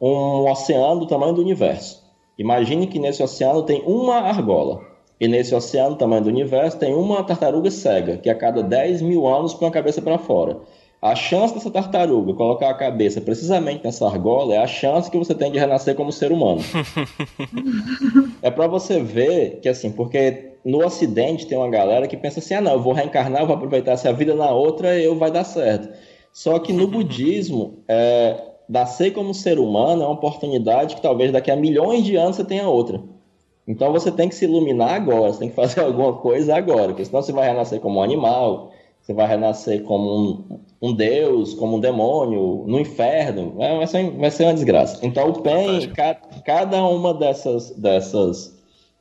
[0.00, 2.02] um oceano do tamanho do universo.
[2.38, 4.80] Imagine que nesse oceano tem uma argola.
[5.20, 9.02] E nesse oceano, do tamanho do universo, tem uma tartaruga cega, que a cada 10
[9.02, 10.58] mil anos põe a cabeça para fora.
[11.02, 15.34] A chance dessa tartaruga colocar a cabeça precisamente nessa argola é a chance que você
[15.34, 16.60] tem de renascer como ser humano.
[18.42, 22.52] é para você ver que, assim, porque no Ocidente tem uma galera que pensa assim:
[22.52, 25.30] ah, não, eu vou reencarnar, eu vou aproveitar essa vida na outra e eu vai
[25.30, 25.88] dar certo.
[26.34, 28.36] Só que no budismo, é,
[28.68, 32.44] nascer como ser humano é uma oportunidade que talvez daqui a milhões de anos você
[32.44, 33.02] tenha outra.
[33.66, 37.06] Então você tem que se iluminar agora, você tem que fazer alguma coisa agora, porque
[37.06, 38.70] senão você vai renascer como um animal,
[39.10, 44.30] você vai renascer como um, um deus, como um demônio, no inferno, vai ser, vai
[44.30, 45.04] ser uma desgraça.
[45.04, 45.90] Então o PEN,
[46.44, 48.56] cada uma dessas, dessas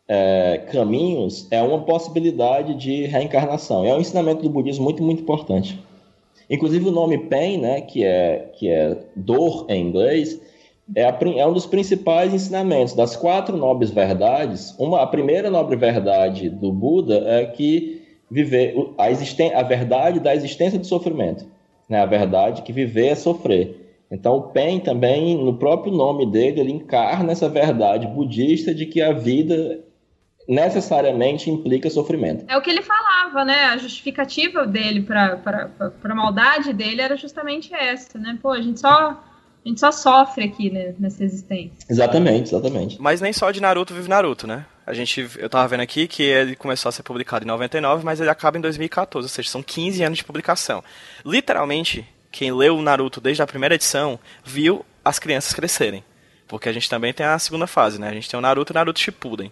[0.07, 3.85] é, caminhos é uma possibilidade de reencarnação.
[3.85, 5.79] É um ensinamento do budismo muito, muito importante.
[6.49, 10.41] Inclusive o nome pain, né, que é, que é dor em inglês,
[10.95, 12.95] é, a, é, um dos principais ensinamentos.
[12.95, 17.98] Das quatro nobres verdades, uma, a primeira nobre verdade do Buda é que
[18.29, 21.45] viver a, existen, a verdade da existência do sofrimento.
[21.87, 23.79] Né, a verdade que viver é sofrer.
[24.11, 29.01] Então, o Pen também, no próprio nome dele, ele encarna essa verdade budista de que
[29.01, 29.83] a vida
[30.47, 32.43] necessariamente implica sofrimento.
[32.47, 33.65] É o que ele falava, né?
[33.65, 35.69] A justificativa dele para
[36.03, 38.37] a maldade dele era justamente essa, né?
[38.41, 39.23] Pô, a gente só
[39.63, 41.85] a gente só sofre aqui né, nessa existência.
[41.87, 42.99] Exatamente, exatamente.
[42.99, 44.65] Mas nem só de Naruto vive Naruto, né?
[44.89, 48.19] A gente, eu tava vendo aqui que ele começou a ser publicado em 99, mas
[48.19, 50.83] ele acaba em 2014, ou seja, são 15 anos de publicação.
[51.23, 56.03] Literalmente, quem leu o Naruto desde a primeira edição viu as crianças crescerem.
[56.47, 58.09] Porque a gente também tem a segunda fase, né?
[58.09, 59.51] A gente tem o Naruto e o Naruto Shippuden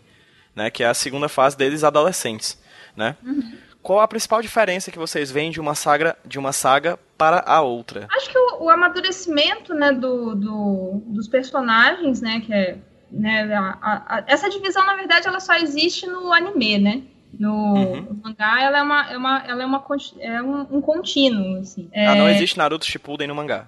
[0.57, 2.59] né, que é a segunda fase deles adolescentes,
[2.95, 3.15] né?
[3.23, 3.55] Uhum.
[3.83, 7.61] Qual a principal diferença que vocês veem de uma saga de uma saga para a
[7.61, 8.07] outra?
[8.11, 12.79] Acho que o, o amadurecimento, né, do, do, dos personagens, né, que é,
[13.11, 17.03] né, a, a, essa divisão, na verdade, ela só existe no anime, né?
[17.39, 18.19] No, uhum.
[18.23, 19.85] mangá, ela é uma, é uma, ela é uma,
[20.19, 21.89] é um, um contínuo, assim.
[21.91, 22.07] É...
[22.07, 23.67] Ah, não existe Naruto Shippuden no mangá?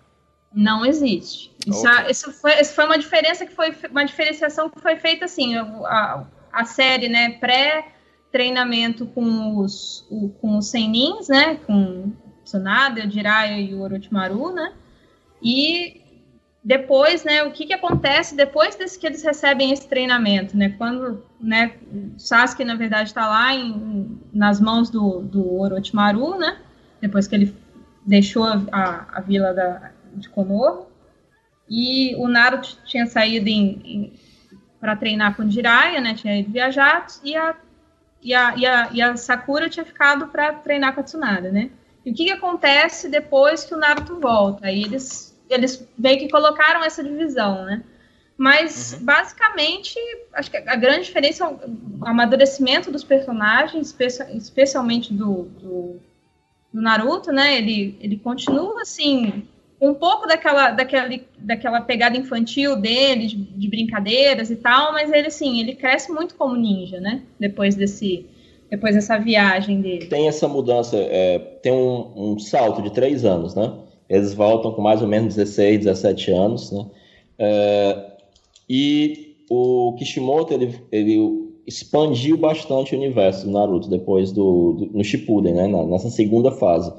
[0.53, 1.51] Não existe.
[1.67, 2.11] Isso, okay.
[2.11, 6.25] isso, foi, isso foi uma diferença que foi uma diferenciação que foi feita assim, a,
[6.51, 7.93] a série, né, pré
[8.31, 12.11] treinamento com os, o, com os Senins, né, com
[12.43, 14.73] Tsunade, o Jiraiya e o Orochimaru, né,
[15.41, 16.01] e
[16.63, 21.23] depois, né, o que que acontece depois desse que eles recebem esse treinamento, né, quando,
[21.39, 21.73] né,
[22.17, 26.57] Sasuke, na verdade, está lá em, nas mãos do, do Orochimaru, né,
[27.01, 27.55] depois que ele
[28.05, 30.87] deixou a, a, a vila da, de Konoha,
[31.69, 33.49] e o Naruto tinha saído
[34.79, 37.55] para treinar com Jiraiya, né, tinha ido viajar, e a
[38.21, 41.71] e a, e a, e a Sakura tinha ficado para treinar com a Tsunade, né?
[42.05, 44.67] E o que, que acontece depois que o Naruto volta?
[44.67, 47.83] Aí eles, eles meio que colocaram essa divisão, né?
[48.37, 49.05] Mas, uhum.
[49.05, 49.99] basicamente,
[50.33, 51.59] acho que a grande diferença é o
[52.05, 53.93] amadurecimento dos personagens,
[54.33, 55.99] especialmente do, do,
[56.73, 57.57] do Naruto, né?
[57.57, 59.43] Ele, ele continua, assim,
[59.81, 65.27] um pouco daquela, daquela, daquela pegada infantil dele, de, de, brincadeiras e tal, mas ele,
[65.27, 67.23] assim, ele cresce muito como ninja, né?
[67.39, 68.25] Depois desse,
[68.69, 70.07] depois dessa viagem dele.
[70.07, 73.71] Tem essa mudança, é, tem um, um, salto de três anos, né?
[74.09, 76.85] Eles voltam com mais ou menos 16, 17 anos, né?
[77.37, 78.05] É,
[78.69, 85.03] e o Kishimoto, ele, ele expandiu bastante o universo do Naruto depois do, do no
[85.03, 85.67] Shippuden, né?
[85.67, 86.91] Nessa segunda fase.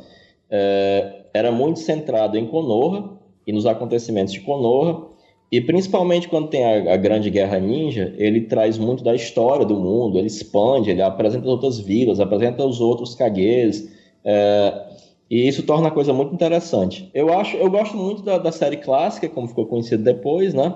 [0.49, 5.11] É, era muito centrado em Konoha e nos acontecimentos de Konoha,
[5.51, 9.75] e principalmente quando tem a, a, Grande Guerra Ninja, ele traz muito da história do
[9.75, 13.91] mundo, ele expande, ele apresenta as outras vilas, apresenta os outros Kages,
[14.25, 14.89] é,
[15.31, 17.11] e isso torna a coisa muito interessante.
[17.14, 20.74] Eu acho, eu gosto muito da, da série clássica, como ficou conhecido depois, né?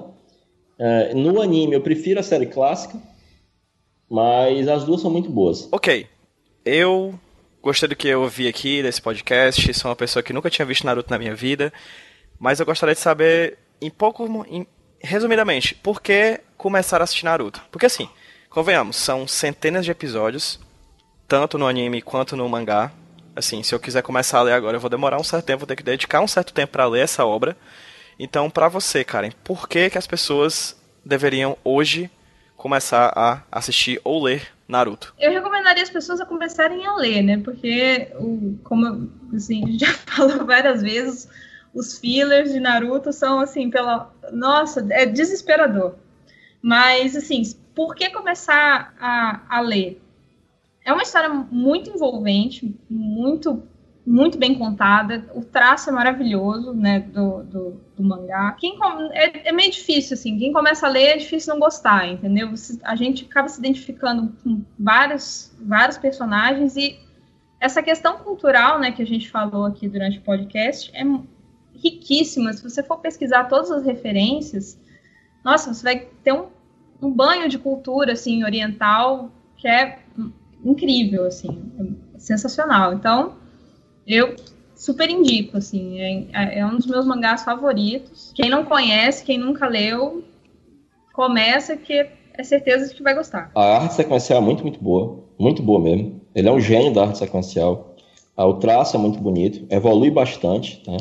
[0.79, 2.99] É, no anime eu prefiro a série clássica,
[4.09, 5.69] mas as duas são muito boas.
[5.73, 6.07] Ok,
[6.65, 7.19] eu
[7.65, 9.73] Gostei do que eu ouvi aqui desse podcast.
[9.73, 11.73] Sou uma pessoa que nunca tinha visto Naruto na minha vida.
[12.39, 14.45] Mas eu gostaria de saber, em pouco.
[14.51, 14.67] Em,
[15.01, 17.63] resumidamente, por que começar a assistir Naruto?
[17.71, 18.07] Porque assim,
[18.51, 20.61] convenhamos, são centenas de episódios,
[21.27, 22.93] tanto no anime quanto no mangá.
[23.37, 25.67] Assim, se eu quiser começar a ler agora, eu vou demorar um certo tempo, vou
[25.67, 27.57] ter que dedicar um certo tempo para ler essa obra.
[28.19, 32.11] Então, para você, Karen, por que, que as pessoas deveriam hoje
[32.57, 35.15] começar a assistir ou ler Naruto?
[35.19, 37.41] Eu recomendaria as pessoas a começarem a ler, né?
[37.45, 38.09] Porque,
[38.63, 41.29] como assim, a gente já falou várias vezes,
[41.75, 44.13] os fillers de Naruto são assim, pela.
[44.33, 45.97] Nossa, é desesperador.
[46.63, 47.43] Mas, assim,
[47.75, 50.01] por que começar a, a ler?
[50.85, 53.63] É uma história muito envolvente, muito
[54.07, 58.53] muito bem contada, o traço é maravilhoso, né, do, do, do mangá.
[58.53, 58.79] Quem
[59.13, 62.53] é, é, meio difícil, assim, quem começa a ler é difícil não gostar, entendeu?
[62.83, 66.99] a gente acaba se identificando com vários, vários personagens e
[67.59, 71.03] essa questão cultural, né, que a gente falou aqui durante o podcast é
[71.75, 72.53] riquíssima.
[72.53, 74.79] Se você for pesquisar todas as referências,
[75.43, 76.49] nossa, você vai ter um,
[77.01, 80.04] um banho de cultura, assim, oriental, que é
[80.65, 81.49] incrível, assim,
[82.19, 82.95] sensacional.
[82.95, 83.35] Então,
[84.07, 84.35] eu
[84.75, 88.33] super indico, assim, é, é, um dos meus mangás favoritos.
[88.35, 90.25] Quem não conhece, quem nunca leu,
[91.13, 92.07] começa que
[92.37, 93.51] é certeza de que vai gostar.
[93.55, 96.21] A arte sequencial é muito, muito boa, muito boa mesmo.
[96.35, 97.95] Ele é um gênio da arte sequencial.
[98.37, 100.97] Ah, o traço é muito bonito, evolui bastante, né?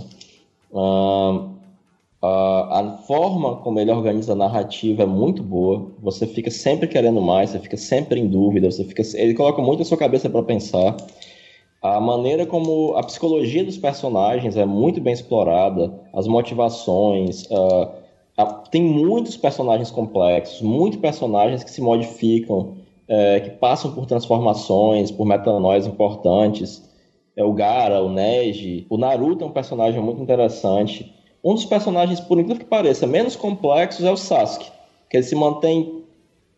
[0.73, 1.52] Ah,
[2.23, 5.91] a, a forma como ele organiza a narrativa é muito boa.
[6.01, 9.81] Você fica sempre querendo mais, você fica sempre em dúvida, você fica, ele coloca muito
[9.81, 10.95] a sua cabeça para pensar.
[11.81, 17.43] A maneira como a psicologia dos personagens é muito bem explorada, as motivações.
[17.47, 17.91] Uh,
[18.71, 25.25] tem muitos personagens complexos, muitos personagens que se modificam, é, que passam por transformações, por
[25.25, 26.89] metanóis importantes.
[27.35, 28.87] É o Gara, o Neji.
[28.89, 31.13] O Naruto é um personagem muito interessante.
[31.43, 34.71] Um dos personagens, por incrível que pareça, menos complexos é o Sasuke,
[35.09, 36.03] que ele se mantém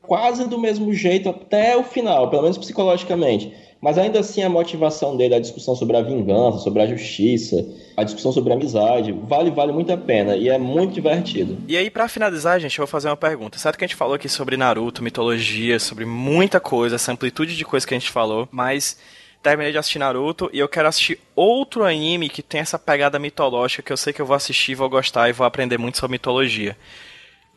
[0.01, 3.51] quase do mesmo jeito até o final, pelo menos psicologicamente.
[3.81, 8.03] Mas ainda assim a motivação dele, a discussão sobre a vingança, sobre a justiça, a
[8.03, 11.57] discussão sobre a amizade, vale, vale muito a pena e é muito divertido.
[11.67, 13.59] E aí, para finalizar, gente, eu vou fazer uma pergunta.
[13.59, 17.65] Certo que a gente falou aqui sobre Naruto, mitologia, sobre muita coisa, essa amplitude de
[17.65, 18.97] coisa que a gente falou, mas
[19.45, 23.83] terminei de assistir Naruto e eu quero assistir outro anime que tem essa pegada mitológica
[23.83, 26.75] que eu sei que eu vou assistir, vou gostar e vou aprender muito sobre mitologia.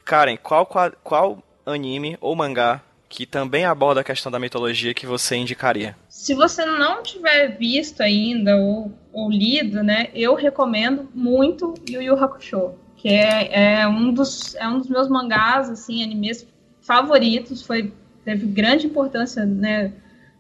[0.05, 5.07] Karen, qual, qual, qual anime ou mangá que também aborda a questão da mitologia que
[5.07, 5.97] você indicaria?
[6.11, 12.23] Se você não tiver visto ainda ou, ou lido, né, eu recomendo muito Yu Yu
[12.23, 16.47] Hakusho, que é, é, um dos, é um dos meus mangás, assim, animes
[16.83, 17.95] favoritos, foi,
[18.27, 19.91] teve grande importância, né,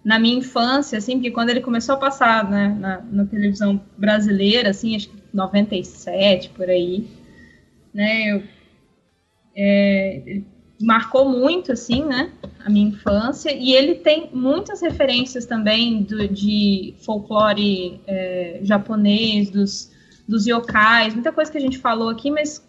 [0.04, 4.70] na minha infância, assim, porque quando ele começou a passar, né, na, na televisão brasileira,
[4.70, 7.06] assim, acho que 97, por aí,
[7.92, 8.42] né, eu,
[9.56, 10.42] é,
[10.80, 12.30] marcou muito, assim, né,
[12.64, 19.90] a minha infância, e ele tem muitas referências também do, de folclore é, japonês, dos,
[20.28, 22.67] dos yokais, muita coisa que a gente falou aqui, mas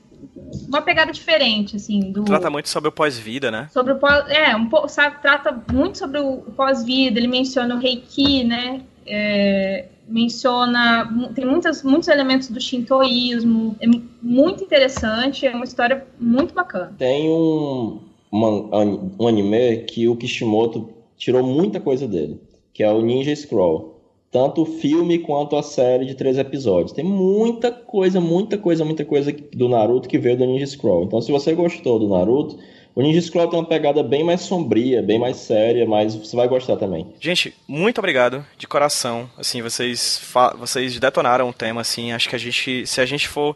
[0.67, 2.11] uma pegada diferente, assim.
[2.11, 2.23] Do...
[2.23, 3.67] Trata muito sobre o pós-vida, né?
[3.71, 4.29] Sobre o pós...
[4.29, 8.81] É, um pouco, sabe, trata muito sobre o pós-vida, ele menciona o Reiki, né?
[9.05, 13.87] É, menciona, tem muitas, muitos elementos do shintoísmo, é
[14.21, 16.93] muito interessante, é uma história muito bacana.
[16.97, 17.99] Tem um,
[18.31, 18.83] uma,
[19.19, 22.41] um anime que o Kishimoto tirou muita coisa dele,
[22.73, 23.98] que é o Ninja Scroll.
[24.31, 26.91] Tanto o filme quanto a série de três episódios.
[26.91, 31.05] Tem muita coisa, muita coisa, muita coisa do Naruto que veio do Ninja Scroll.
[31.05, 32.59] Então, se você gostou do Naruto,
[32.93, 36.47] o Ninja Scroll tem uma pegada bem mais sombria, bem mais séria, mas você vai
[36.47, 37.07] gostar também.
[37.19, 39.29] Gente, muito obrigado de coração.
[39.37, 40.21] Assim, vocês
[40.59, 42.11] vocês detonaram o tema assim.
[42.11, 43.55] Acho que a gente, se a gente for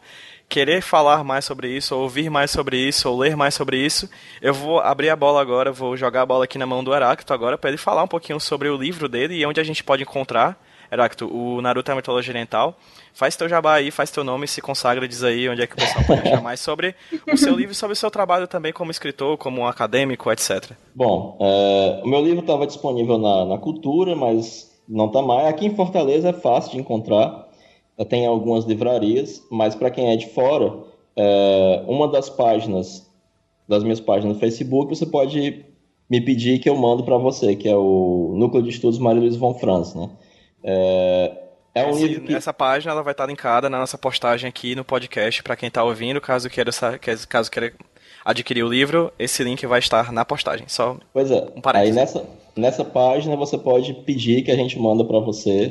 [0.54, 4.08] querer falar mais sobre isso, ou ouvir mais sobre isso, ou ler mais sobre isso,
[4.40, 7.34] eu vou abrir a bola agora, vou jogar a bola aqui na mão do Heráclito
[7.34, 10.04] agora para ele falar um pouquinho sobre o livro dele e onde a gente pode
[10.04, 10.62] encontrar.
[10.92, 12.78] Heráclito, o Naruto é a mitologia oriental.
[13.16, 15.78] Faz teu jabá aí, faz teu nome, se consagra, diz aí onde é que o
[15.78, 16.94] pessoal pode achar mais sobre
[17.28, 20.74] o seu livro e sobre o seu trabalho também como escritor, como acadêmico, etc.
[20.94, 25.48] Bom, é, o meu livro estava disponível na, na Cultura, mas não está mais.
[25.48, 27.43] Aqui em Fortaleza é fácil de encontrar
[28.10, 30.74] tem algumas livrarias, mas para quem é de fora,
[31.16, 33.10] é, uma das páginas,
[33.68, 35.66] das minhas páginas no Facebook, você pode
[36.10, 39.36] me pedir que eu mando para você, que é o Núcleo de Estudos Maria Luiz
[39.36, 40.10] von Franz, né?
[40.64, 41.32] É,
[41.76, 42.36] é um Esse, livro que...
[42.36, 45.84] Essa página ela vai estar linkada na nossa postagem aqui no podcast para quem está
[45.84, 46.72] ouvindo, caso queira,
[47.28, 47.74] caso queira
[48.24, 50.68] adquirir o livro, esse link vai estar na postagem.
[50.68, 51.42] Só pois é.
[51.56, 52.26] Um Aí nessa,
[52.56, 55.70] nessa página você pode pedir que a gente manda para você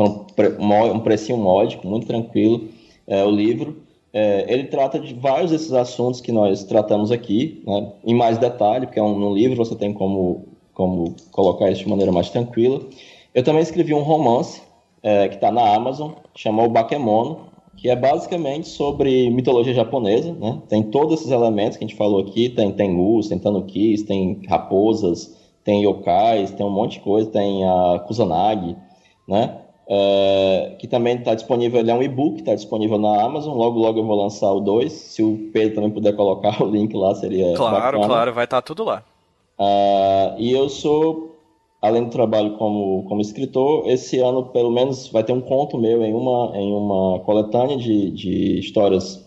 [0.00, 2.68] um, um precinho módico, muito tranquilo,
[3.06, 3.82] é, o livro.
[4.12, 8.86] É, ele trata de vários desses assuntos que nós tratamos aqui, né, em mais detalhe,
[8.86, 12.80] porque é um, no livro você tem como, como colocar isso de maneira mais tranquila.
[13.34, 14.60] Eu também escrevi um romance
[15.02, 20.60] é, que está na Amazon, chamou Bakemono, que é basicamente sobre mitologia japonesa, né?
[20.68, 25.36] Tem todos esses elementos que a gente falou aqui, tem tengus, tem tanukis, tem raposas,
[25.64, 28.76] tem yokais, tem um monte de coisa, tem a Kusanagi,
[29.26, 29.61] né?
[29.88, 33.56] É, que também está disponível, ele é um e-book, está disponível na Amazon.
[33.56, 34.92] Logo, logo eu vou lançar o 2.
[34.92, 37.54] Se o Pedro também puder colocar o link lá, seria.
[37.54, 38.06] Claro, bacana.
[38.06, 39.02] claro, vai estar tá tudo lá.
[39.58, 41.36] Uh, e eu sou,
[41.80, 46.02] além do trabalho como, como escritor, esse ano pelo menos vai ter um conto meu
[46.02, 49.24] em uma, em uma coletânea de, de histórias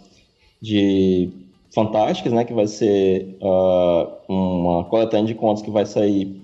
[0.61, 1.29] de
[1.73, 2.45] fantásticas, né?
[2.45, 6.41] Que vai ser uh, uma coletânea de contos que vai sair,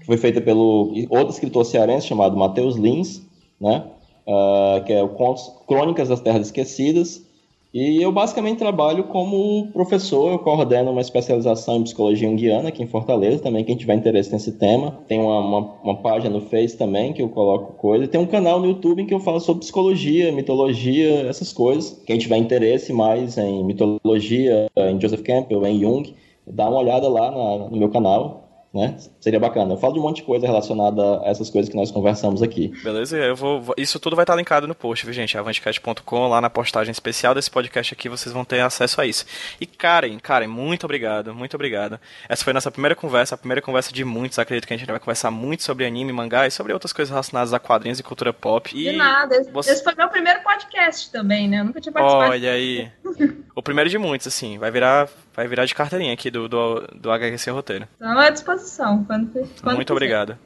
[0.00, 3.27] que foi feita pelo outro escritor cearense chamado Matheus Lins
[3.60, 3.84] né?
[4.26, 7.26] Uh, que é o Contos, Crônicas das Terras Esquecidas.
[7.72, 12.86] E eu basicamente trabalho como professor, eu coordeno uma especialização em psicologia junguiana aqui em
[12.86, 14.98] Fortaleza, também quem tiver interesse nesse tema.
[15.06, 18.08] Tem uma, uma, uma, página no Face também que eu coloco coisa.
[18.08, 22.02] Tem um canal no YouTube em que eu falo sobre psicologia, mitologia, essas coisas.
[22.06, 26.14] Quem tiver interesse mais em mitologia, em Joseph Campbell, em Jung,
[26.46, 28.96] dá uma olhada lá na, no meu canal né?
[29.20, 29.74] Seria bacana.
[29.74, 32.68] Eu falo de um monte de coisa relacionada a essas coisas que nós conversamos aqui.
[32.82, 33.74] Beleza, eu vou.
[33.76, 35.36] Isso tudo vai estar linkado no post, viu, gente?
[35.36, 39.26] Avantcast.com, lá na postagem especial desse podcast aqui, vocês vão ter acesso a isso.
[39.60, 41.98] E Karen, Karen, muito obrigado, muito obrigado.
[42.28, 44.38] Essa foi a nossa primeira conversa, a primeira conversa de muitos.
[44.38, 47.52] Acredito que a gente vai conversar muito sobre anime, mangá e sobre outras coisas relacionadas
[47.52, 48.70] a quadrinhos e cultura pop.
[48.72, 49.72] E de nada, esse, você...
[49.72, 51.60] esse foi meu primeiro podcast também, né?
[51.60, 52.30] Eu nunca tinha participado.
[52.30, 52.88] Olha aí.
[53.54, 54.58] o primeiro de muitos, assim.
[54.58, 57.86] Vai virar vai virar de carteirinha aqui do, do, do HQC Roteiro.
[57.92, 59.04] Estamos à disposição.
[59.26, 59.92] Quando, quando Muito quiser.
[59.92, 60.38] obrigado.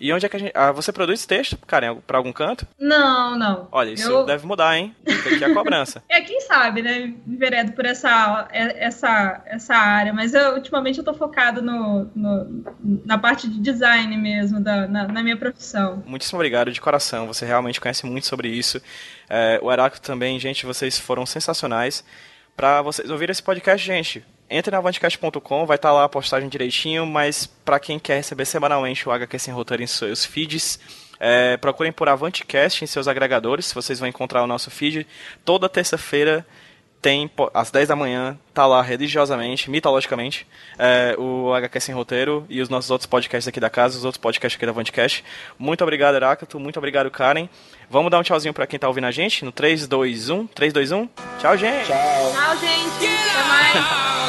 [0.00, 0.52] E onde é que a gente.
[0.54, 2.66] Ah, você produz texto, cara, pra algum canto?
[2.78, 3.68] Não, não.
[3.70, 4.24] Olha, isso eu...
[4.24, 4.96] deve mudar, hein?
[5.06, 6.02] Fica aqui a cobrança.
[6.08, 7.12] é, quem sabe, né?
[7.26, 10.14] Enveredo por essa, essa, essa área.
[10.14, 12.64] Mas eu, ultimamente eu tô focado no, no
[13.04, 16.02] na parte de design mesmo, da, na, na, minha profissão.
[16.06, 17.26] Muitíssimo obrigado, de coração.
[17.26, 18.80] Você realmente conhece muito sobre isso.
[19.28, 22.02] É, o Heráclito também, gente, vocês foram sensacionais.
[22.56, 26.48] Pra vocês ouvirem esse podcast, gente, entre na avantcast.com, vai estar tá lá a postagem
[26.48, 30.80] direitinho, mas para quem quer receber semanalmente o HQ Sem Roteiro em seus feeds,
[31.18, 35.06] é, procurem por Avantcast em seus agregadores, vocês vão encontrar o nosso feed
[35.44, 36.44] toda terça-feira
[37.00, 40.46] tem, às 10 da manhã, tá lá religiosamente, mitologicamente,
[40.78, 44.20] é, o HQ Sem Roteiro e os nossos outros podcasts aqui da casa, os outros
[44.20, 45.24] podcasts aqui da Vantcast.
[45.58, 46.60] Muito obrigado, Heráclito.
[46.60, 47.48] Muito obrigado, Karen.
[47.88, 50.46] Vamos dar um tchauzinho pra quem tá ouvindo a gente no 3, 2, 1.
[50.48, 51.08] 3, 2, 1.
[51.38, 51.86] Tchau, gente.
[51.86, 52.32] Tchau.
[52.32, 53.06] Tchau, gente.
[53.06, 54.19] Até mais.